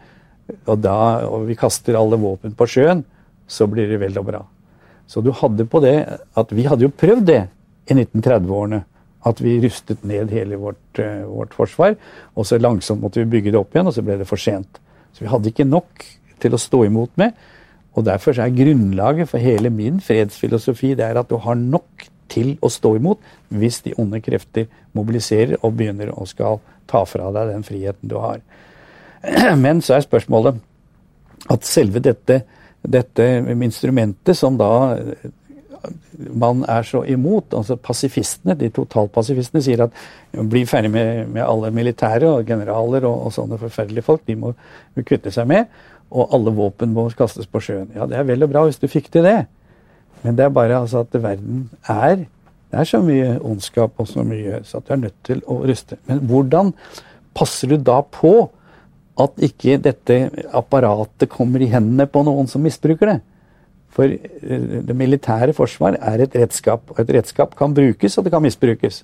og, 0.66 0.78
da, 0.82 0.96
og 1.28 1.46
vi 1.50 1.58
kaster 1.60 1.98
alle 2.00 2.18
våpen 2.20 2.56
på 2.58 2.68
sjøen, 2.70 3.04
så 3.50 3.68
blir 3.70 3.90
det 3.90 4.00
vel 4.02 4.18
og 4.22 4.28
bra. 4.30 4.42
Så 5.10 5.22
du 5.26 5.32
hadde 5.34 5.66
på 5.70 5.82
det 5.84 5.98
at 6.38 6.54
vi 6.54 6.68
hadde 6.70 6.86
jo 6.86 6.94
prøvd 6.94 7.26
det 7.30 7.42
i 7.90 7.98
1930-årene. 7.98 8.84
At 9.28 9.42
vi 9.44 9.58
rustet 9.60 10.06
ned 10.08 10.32
hele 10.32 10.56
vårt, 10.62 11.02
uh, 11.02 11.26
vårt, 11.28 11.52
forsvar, 11.52 11.98
og 12.40 12.46
så 12.48 12.56
langsomt 12.62 13.02
måtte 13.04 13.20
vi 13.20 13.28
bygge 13.34 13.52
det 13.52 13.60
opp 13.60 13.74
igjen, 13.76 13.90
og 13.90 13.96
så 13.98 14.04
ble 14.06 14.16
det 14.22 14.28
for 14.30 14.40
sent. 14.40 14.80
Så 15.12 15.26
vi 15.26 15.32
hadde 15.32 15.52
ikke 15.52 15.68
nok 15.68 16.06
til 16.40 16.56
å 16.56 16.62
stå 16.62 16.86
imot 16.88 17.12
med. 17.20 17.36
Og 17.98 18.06
derfor 18.08 18.38
er 18.40 18.54
grunnlaget 18.56 19.28
for 19.32 19.44
hele 19.44 19.74
min 19.74 20.00
fredsfilosofi 20.04 20.94
det 20.96 21.10
er 21.10 21.20
at 21.20 21.28
du 21.28 21.36
har 21.44 21.58
nok 21.60 22.08
til 22.32 22.56
å 22.62 22.72
stå 22.72 22.96
imot 23.00 23.22
hvis 23.50 23.82
de 23.86 23.96
onde 24.02 24.22
krefter 24.24 24.70
mobiliserer 24.98 25.60
og 25.62 25.76
begynner 25.80 26.14
å 26.14 26.28
skal 26.30 26.62
ta 26.90 27.04
fra 27.06 27.32
deg 27.36 27.54
den 27.54 27.66
friheten 27.66 28.10
du 28.10 28.18
har. 28.22 28.42
Men 29.64 29.84
så 29.86 29.98
er 29.98 30.08
spørsmålet 30.08 30.62
at 31.50 31.68
selve 31.68 32.02
dette, 32.04 32.42
dette 32.84 33.28
instrumentet 33.56 34.38
som 34.38 34.58
da 34.60 34.72
man 36.20 36.64
er 36.68 36.84
så 36.84 37.04
imot, 37.08 37.54
altså 37.56 37.78
pasifistene, 37.80 38.56
de 38.60 38.70
totalpasifistene, 38.76 39.62
sier 39.64 39.86
at 39.86 39.96
bli 40.52 40.66
ferdig 40.68 40.92
med, 40.92 41.30
med 41.32 41.46
alle 41.46 41.72
militære 41.76 42.28
og 42.28 42.48
generaler 42.48 43.08
og, 43.08 43.28
og, 43.28 43.34
sånne 43.36 43.60
forferdelige 43.62 44.06
folk, 44.06 44.26
de 44.28 44.36
må 44.40 44.54
kutte 45.08 45.32
seg 45.32 45.48
med, 45.50 45.70
og 46.10 46.34
alle 46.36 46.54
våpen 46.58 46.92
må 46.96 47.08
kastes 47.16 47.48
på 47.48 47.62
sjøen. 47.64 47.88
Ja, 47.96 48.10
det 48.10 48.20
er 48.20 48.28
vel 48.28 48.44
og 48.44 48.52
bra 48.52 48.66
hvis 48.68 48.82
du 48.82 48.90
fikk 48.92 49.12
til 49.14 49.28
det. 49.28 49.38
Men 50.24 50.36
det 50.38 50.46
er 50.46 50.54
bare 50.54 50.82
altså 50.82 51.04
at 51.06 51.16
verden 51.16 51.70
er 51.88 52.26
Det 52.70 52.78
er 52.78 52.86
så 52.86 53.00
mye 53.02 53.40
ondskap 53.42 53.98
og 53.98 54.08
så 54.08 54.24
mye 54.24 54.60
så 54.64 54.78
at 54.78 54.88
du 54.88 54.94
er 54.94 55.04
nødt 55.08 55.16
til 55.26 55.40
å 55.50 55.56
ruste. 55.66 55.98
Men 56.06 56.20
hvordan 56.30 56.74
passer 57.34 57.72
du 57.72 57.78
da 57.82 58.04
på 58.06 58.52
at 59.20 59.42
ikke 59.42 59.80
dette 59.82 60.20
apparatet 60.54 61.32
kommer 61.34 61.64
i 61.66 61.70
hendene 61.72 62.06
på 62.06 62.22
noen 62.28 62.48
som 62.52 62.62
misbruker 62.62 63.10
det? 63.10 63.16
For 63.90 64.06
eh, 64.06 64.84
det 64.86 64.96
militære 64.96 65.56
forsvar 65.58 65.98
er 65.98 66.22
et 66.24 66.38
redskap, 66.38 66.86
og 66.94 67.02
et 67.02 67.10
redskap 67.18 67.56
kan 67.58 67.74
brukes, 67.74 68.18
og 68.18 68.28
det 68.28 68.36
kan 68.36 68.46
misbrukes. 68.46 69.02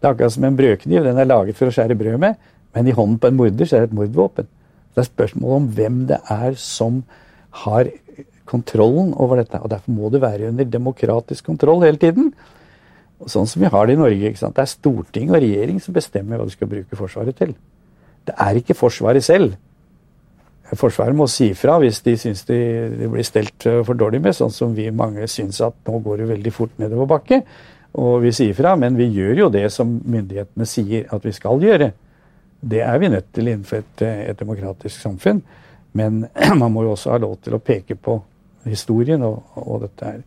Det 0.00 0.06
er 0.06 0.14
akkurat 0.14 0.32
som 0.32 0.46
en 0.46 0.56
brødkniv. 0.56 1.02
Den 1.04 1.18
er 1.18 1.28
laget 1.28 1.58
for 1.58 1.68
å 1.68 1.74
skjære 1.74 1.98
brød 1.98 2.20
med, 2.22 2.38
men 2.76 2.86
i 2.86 2.94
hånden 2.94 3.18
på 3.18 3.28
en 3.28 3.36
morder 3.36 3.66
så 3.66 3.76
er 3.76 3.84
det 3.84 3.90
et 3.90 3.98
mordvåpen. 3.98 4.46
Det 4.94 5.02
er 5.02 5.10
spørsmål 5.10 5.56
om 5.58 5.66
hvem 5.74 5.98
det 6.08 6.20
er 6.30 6.54
som 6.58 7.02
har 7.64 7.90
kontrollen 8.50 9.14
over 9.14 9.40
dette. 9.40 9.60
og 9.60 9.70
Derfor 9.70 9.94
må 9.94 10.10
det 10.10 10.22
være 10.22 10.50
under 10.50 10.66
demokratisk 10.66 11.46
kontroll 11.46 11.84
hele 11.86 12.00
tiden. 12.00 12.32
Sånn 13.28 13.48
som 13.48 13.62
vi 13.62 13.70
har 13.70 13.86
det 13.86 13.96
i 13.96 14.00
Norge. 14.00 14.30
ikke 14.30 14.42
sant? 14.42 14.56
Det 14.56 14.64
er 14.64 14.74
storting 14.74 15.30
og 15.30 15.40
regjering 15.40 15.80
som 15.82 15.96
bestemmer 15.96 16.40
hva 16.40 16.48
du 16.48 16.54
skal 16.54 16.70
bruke 16.70 16.98
Forsvaret 16.98 17.36
til. 17.36 17.54
Det 18.26 18.36
er 18.36 18.60
ikke 18.60 18.76
Forsvaret 18.78 19.24
selv. 19.24 19.56
Forsvaret 20.78 21.16
må 21.16 21.26
si 21.26 21.50
fra 21.58 21.80
hvis 21.82 21.98
de 22.06 22.14
syns 22.20 22.44
de, 22.46 22.56
de, 22.94 23.08
blir 23.10 23.26
stelt 23.26 23.66
eh, 23.66 23.80
for 23.86 23.98
dårlig 23.98 24.20
med, 24.22 24.36
sånn 24.36 24.52
som 24.54 24.74
vi 24.76 24.86
mange 24.94 25.26
syns 25.30 25.58
at 25.66 25.74
nå 25.88 25.98
går 26.04 26.22
det 26.22 26.28
veldig 26.30 26.52
fort 26.54 26.76
nedover 26.78 27.08
bakke. 27.10 27.40
Og 27.98 28.20
vi 28.22 28.30
sier 28.34 28.54
fra, 28.54 28.76
men 28.78 28.94
vi 28.98 29.08
gjør 29.10 29.44
jo 29.44 29.48
det 29.50 29.64
som 29.74 29.96
myndighetene 29.98 30.68
sier 30.68 31.08
at 31.10 31.26
vi 31.26 31.34
skal 31.34 31.62
gjøre. 31.64 31.90
Det 32.60 32.84
er 32.86 33.00
vi 33.02 33.10
nødt 33.10 33.32
til 33.34 33.50
innenfor 33.50 33.82
et, 33.82 34.04
et 34.30 34.38
demokratisk 34.38 35.02
samfunn. 35.02 35.42
Men 35.98 36.22
man 36.60 36.70
må 36.70 36.86
jo 36.86 36.94
også 36.94 37.16
ha 37.16 37.18
lov 37.22 37.40
til 37.42 37.56
å 37.56 37.62
peke 37.64 37.98
på 37.98 38.20
historien 38.68 39.22
og, 39.26 39.42
og 39.56 39.84
dette 39.86 40.12
her. 40.12 40.22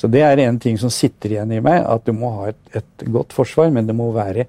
Så 0.00 0.08
det 0.08 0.22
er 0.24 0.40
en 0.40 0.58
ting 0.58 0.78
som 0.80 0.92
sitter 0.92 1.34
igjen 1.34 1.52
i 1.52 1.60
meg, 1.62 1.82
at 1.84 2.06
du 2.06 2.14
må 2.16 2.30
ha 2.38 2.50
et, 2.50 2.60
et 2.80 3.04
godt 3.12 3.34
forsvar, 3.36 3.68
men 3.74 3.86
det 3.86 3.96
må 3.96 4.08
være, 4.16 4.46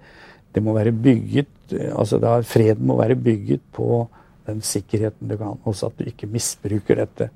det 0.56 0.64
må 0.64 0.74
være 0.78 0.94
bygget 0.96 1.50
altså 1.80 2.20
da, 2.22 2.40
Freden 2.46 2.88
må 2.88 2.98
være 3.00 3.16
bygget 3.16 3.62
på 3.74 4.08
den 4.48 4.62
sikkerheten 4.66 5.30
du 5.30 5.38
kan. 5.38 5.60
Også 5.66 5.90
at 5.92 6.00
du 6.00 6.08
ikke 6.08 6.30
misbruker 6.32 7.02
dette, 7.04 7.30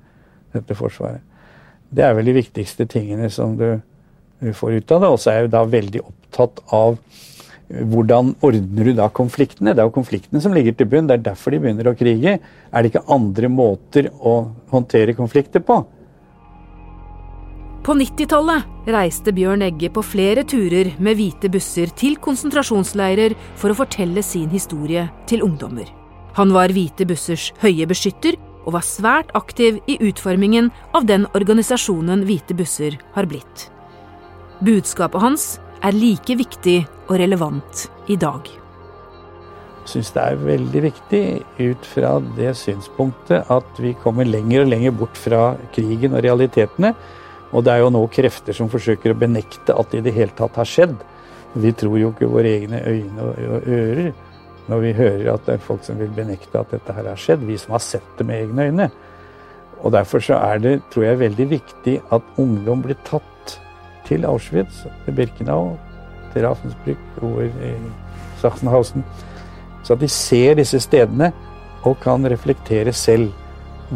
dette 0.54 0.74
forsvaret. 0.74 1.22
Det 1.90 2.04
er 2.04 2.16
vel 2.18 2.26
de 2.26 2.36
viktigste 2.40 2.86
tingene 2.90 3.30
som 3.30 3.56
du, 3.58 3.78
du 4.42 4.52
får 4.52 4.80
ut 4.80 4.92
av 4.92 5.04
det. 5.04 5.12
Og 5.12 5.20
så 5.22 5.30
er 5.30 5.38
jeg 5.38 5.48
jo 5.48 5.54
da 5.54 5.64
veldig 5.76 6.02
opptatt 6.02 6.62
av 6.74 6.98
hvordan 7.66 8.34
ordner 8.46 8.86
du 8.86 8.92
da 8.94 9.08
konfliktene? 9.10 9.74
Det 9.74 9.82
er 9.82 9.88
jo 9.88 9.96
konfliktene 9.96 10.40
som 10.42 10.54
ligger 10.54 10.76
til 10.76 10.88
bunn. 10.90 11.08
Det 11.08 11.18
er 11.18 11.26
derfor 11.32 11.54
de 11.54 11.60
begynner 11.64 11.90
å 11.90 11.96
krige. 11.98 12.38
Er 12.38 12.82
det 12.82 12.92
ikke 12.92 13.06
andre 13.12 13.50
måter 13.50 14.10
å 14.14 14.38
håndtere 14.70 15.16
konflikter 15.18 15.64
på? 15.66 15.80
På 17.86 17.94
90-tallet 17.94 18.90
reiste 18.90 19.30
Bjørn 19.34 19.62
Egge 19.62 19.92
på 19.94 20.02
flere 20.02 20.42
turer 20.46 20.90
med 20.98 21.18
hvite 21.18 21.50
busser 21.54 21.92
til 21.94 22.16
konsentrasjonsleirer 22.22 23.36
for 23.58 23.70
å 23.70 23.78
fortelle 23.78 24.24
sin 24.26 24.50
historie 24.50 25.04
til 25.30 25.44
ungdommer. 25.46 25.86
Han 26.36 26.50
var 26.52 26.74
Hvite 26.74 27.06
bussers 27.08 27.52
høye 27.62 27.86
beskytter 27.88 28.34
og 28.66 28.74
var 28.74 28.84
svært 28.84 29.30
aktiv 29.38 29.78
i 29.86 29.96
utformingen 30.02 30.72
av 30.98 31.06
den 31.06 31.28
organisasjonen 31.38 32.26
Hvite 32.26 32.58
busser 32.58 32.98
har 33.14 33.30
blitt. 33.30 33.68
Budskapet 34.66 35.22
hans 35.22 35.46
er 35.86 35.94
like 35.94 36.34
viktig 36.38 36.78
og 37.06 37.18
relevant 37.20 37.86
i 38.10 38.16
dag. 38.18 38.48
Jeg 39.86 39.92
syns 39.92 40.08
det 40.16 40.22
er 40.22 40.40
veldig 40.42 40.80
viktig 40.82 41.22
ut 41.60 41.84
fra 41.86 42.16
det 42.34 42.56
synspunktet 42.58 43.52
at 43.54 43.78
vi 43.78 43.92
kommer 44.02 44.26
lenger 44.26 44.64
og 44.64 44.72
lenger 44.72 44.96
bort 44.98 45.18
fra 45.20 45.52
krigen 45.76 46.16
og 46.16 46.24
realitetene. 46.26 46.90
Og 47.54 47.62
det 47.62 47.76
er 47.76 47.84
jo 47.84 47.92
nå 47.94 48.00
krefter 48.10 48.56
som 48.56 48.70
forsøker 48.72 49.14
å 49.14 49.18
benekte 49.20 49.76
at 49.78 49.92
det 49.92 50.00
i 50.02 50.06
det 50.08 50.16
hele 50.16 50.34
tatt 50.34 50.58
har 50.58 50.66
skjedd. 50.66 50.96
Vi 51.54 51.70
tror 51.78 52.00
jo 52.00 52.10
ikke 52.10 52.32
våre 52.32 52.56
egne 52.56 52.82
øyne 52.82 53.28
og 53.28 53.68
ører 53.78 54.10
når 54.66 54.82
vi 54.82 54.96
hører 54.98 55.28
at 55.36 55.46
det 55.46 55.54
er 55.54 55.62
folk 55.62 55.84
som 55.86 56.00
vil 56.02 56.10
benekte 56.10 56.58
at 56.58 56.72
dette 56.74 56.96
her 56.96 57.06
har 57.06 57.20
skjedd. 57.22 57.46
Vi 57.46 57.60
som 57.62 57.76
har 57.76 57.84
sett 57.84 58.08
det 58.18 58.26
med 58.26 58.42
egne 58.42 58.66
øyne. 58.66 58.88
Og 59.86 59.94
derfor 59.94 60.24
så 60.24 60.40
er 60.42 60.58
det, 60.58 60.80
tror 60.90 61.06
jeg, 61.06 61.22
veldig 61.22 61.46
viktig 61.52 61.96
at 62.10 62.42
ungdom 62.42 62.82
blir 62.82 62.98
tatt 63.06 63.60
til 64.06 64.24
Auschwitz, 64.24 64.84
til 65.04 65.14
Birkenau, 65.14 65.76
til 66.32 66.46
Ravensbrück 66.46 67.22
over 67.22 67.48
i 67.48 67.74
Sachsenhausen 68.40 69.04
så 69.86 69.94
at 69.94 70.02
de 70.02 70.08
ser 70.10 70.58
disse 70.58 70.80
stedene 70.82 71.30
og 71.86 72.00
kan 72.02 72.26
reflektere 72.26 72.92
selv 72.96 73.30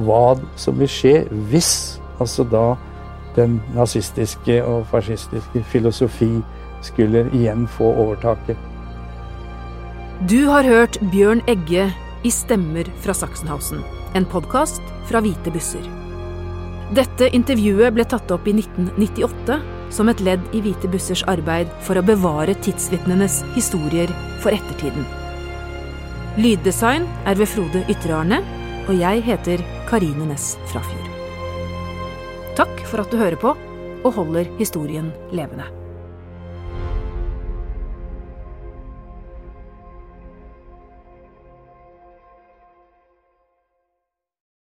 hva 0.06 0.36
som 0.60 0.78
vil 0.78 0.90
skje 0.90 1.14
hvis 1.50 1.72
altså 2.22 2.46
da 2.46 2.64
den 3.34 3.58
nazistiske 3.74 4.60
og 4.64 4.86
fascistiske 4.90 5.64
filosofi 5.72 6.30
skulle 6.86 7.26
igjen 7.36 7.66
få 7.68 7.90
overtaket. 8.04 8.56
Du 10.30 10.46
har 10.50 10.66
hørt 10.66 10.98
Bjørn 11.12 11.42
Egge 11.48 11.88
i 12.24 12.30
Stemmer 12.30 12.88
fra 13.00 13.14
Sachsenhausen, 13.16 13.82
en 14.14 14.26
podkast 14.28 14.82
fra 15.08 15.22
Hvite 15.24 15.52
busser. 15.54 15.84
Dette 16.94 17.30
intervjuet 17.34 17.94
ble 17.94 18.04
tatt 18.04 18.30
opp 18.34 18.46
i 18.50 18.54
1998 18.58 19.58
som 19.90 20.10
et 20.10 20.22
ledd 20.24 20.42
i 20.56 20.62
Hvite 20.64 20.90
bussers 20.90 21.24
arbeid 21.30 21.70
for 21.86 21.98
å 21.98 22.04
bevare 22.06 22.56
tidsvitnenes 22.64 23.40
historier 23.56 24.12
for 24.42 24.54
ettertiden. 24.54 25.06
Lyddesign 26.40 27.08
er 27.26 27.40
ved 27.40 27.50
Frode 27.50 27.82
Ytterarne, 27.90 28.40
og 28.86 28.94
jeg 28.98 29.24
heter 29.26 29.64
Karine 29.90 30.30
Næss 30.30 30.54
Frafjord. 30.70 31.10
Takk 32.58 32.86
for 32.86 33.02
at 33.02 33.12
du 33.12 33.18
hører 33.20 33.38
på 33.40 33.54
og 34.00 34.16
holder 34.16 34.48
historien 34.58 35.12
levende. 35.34 35.79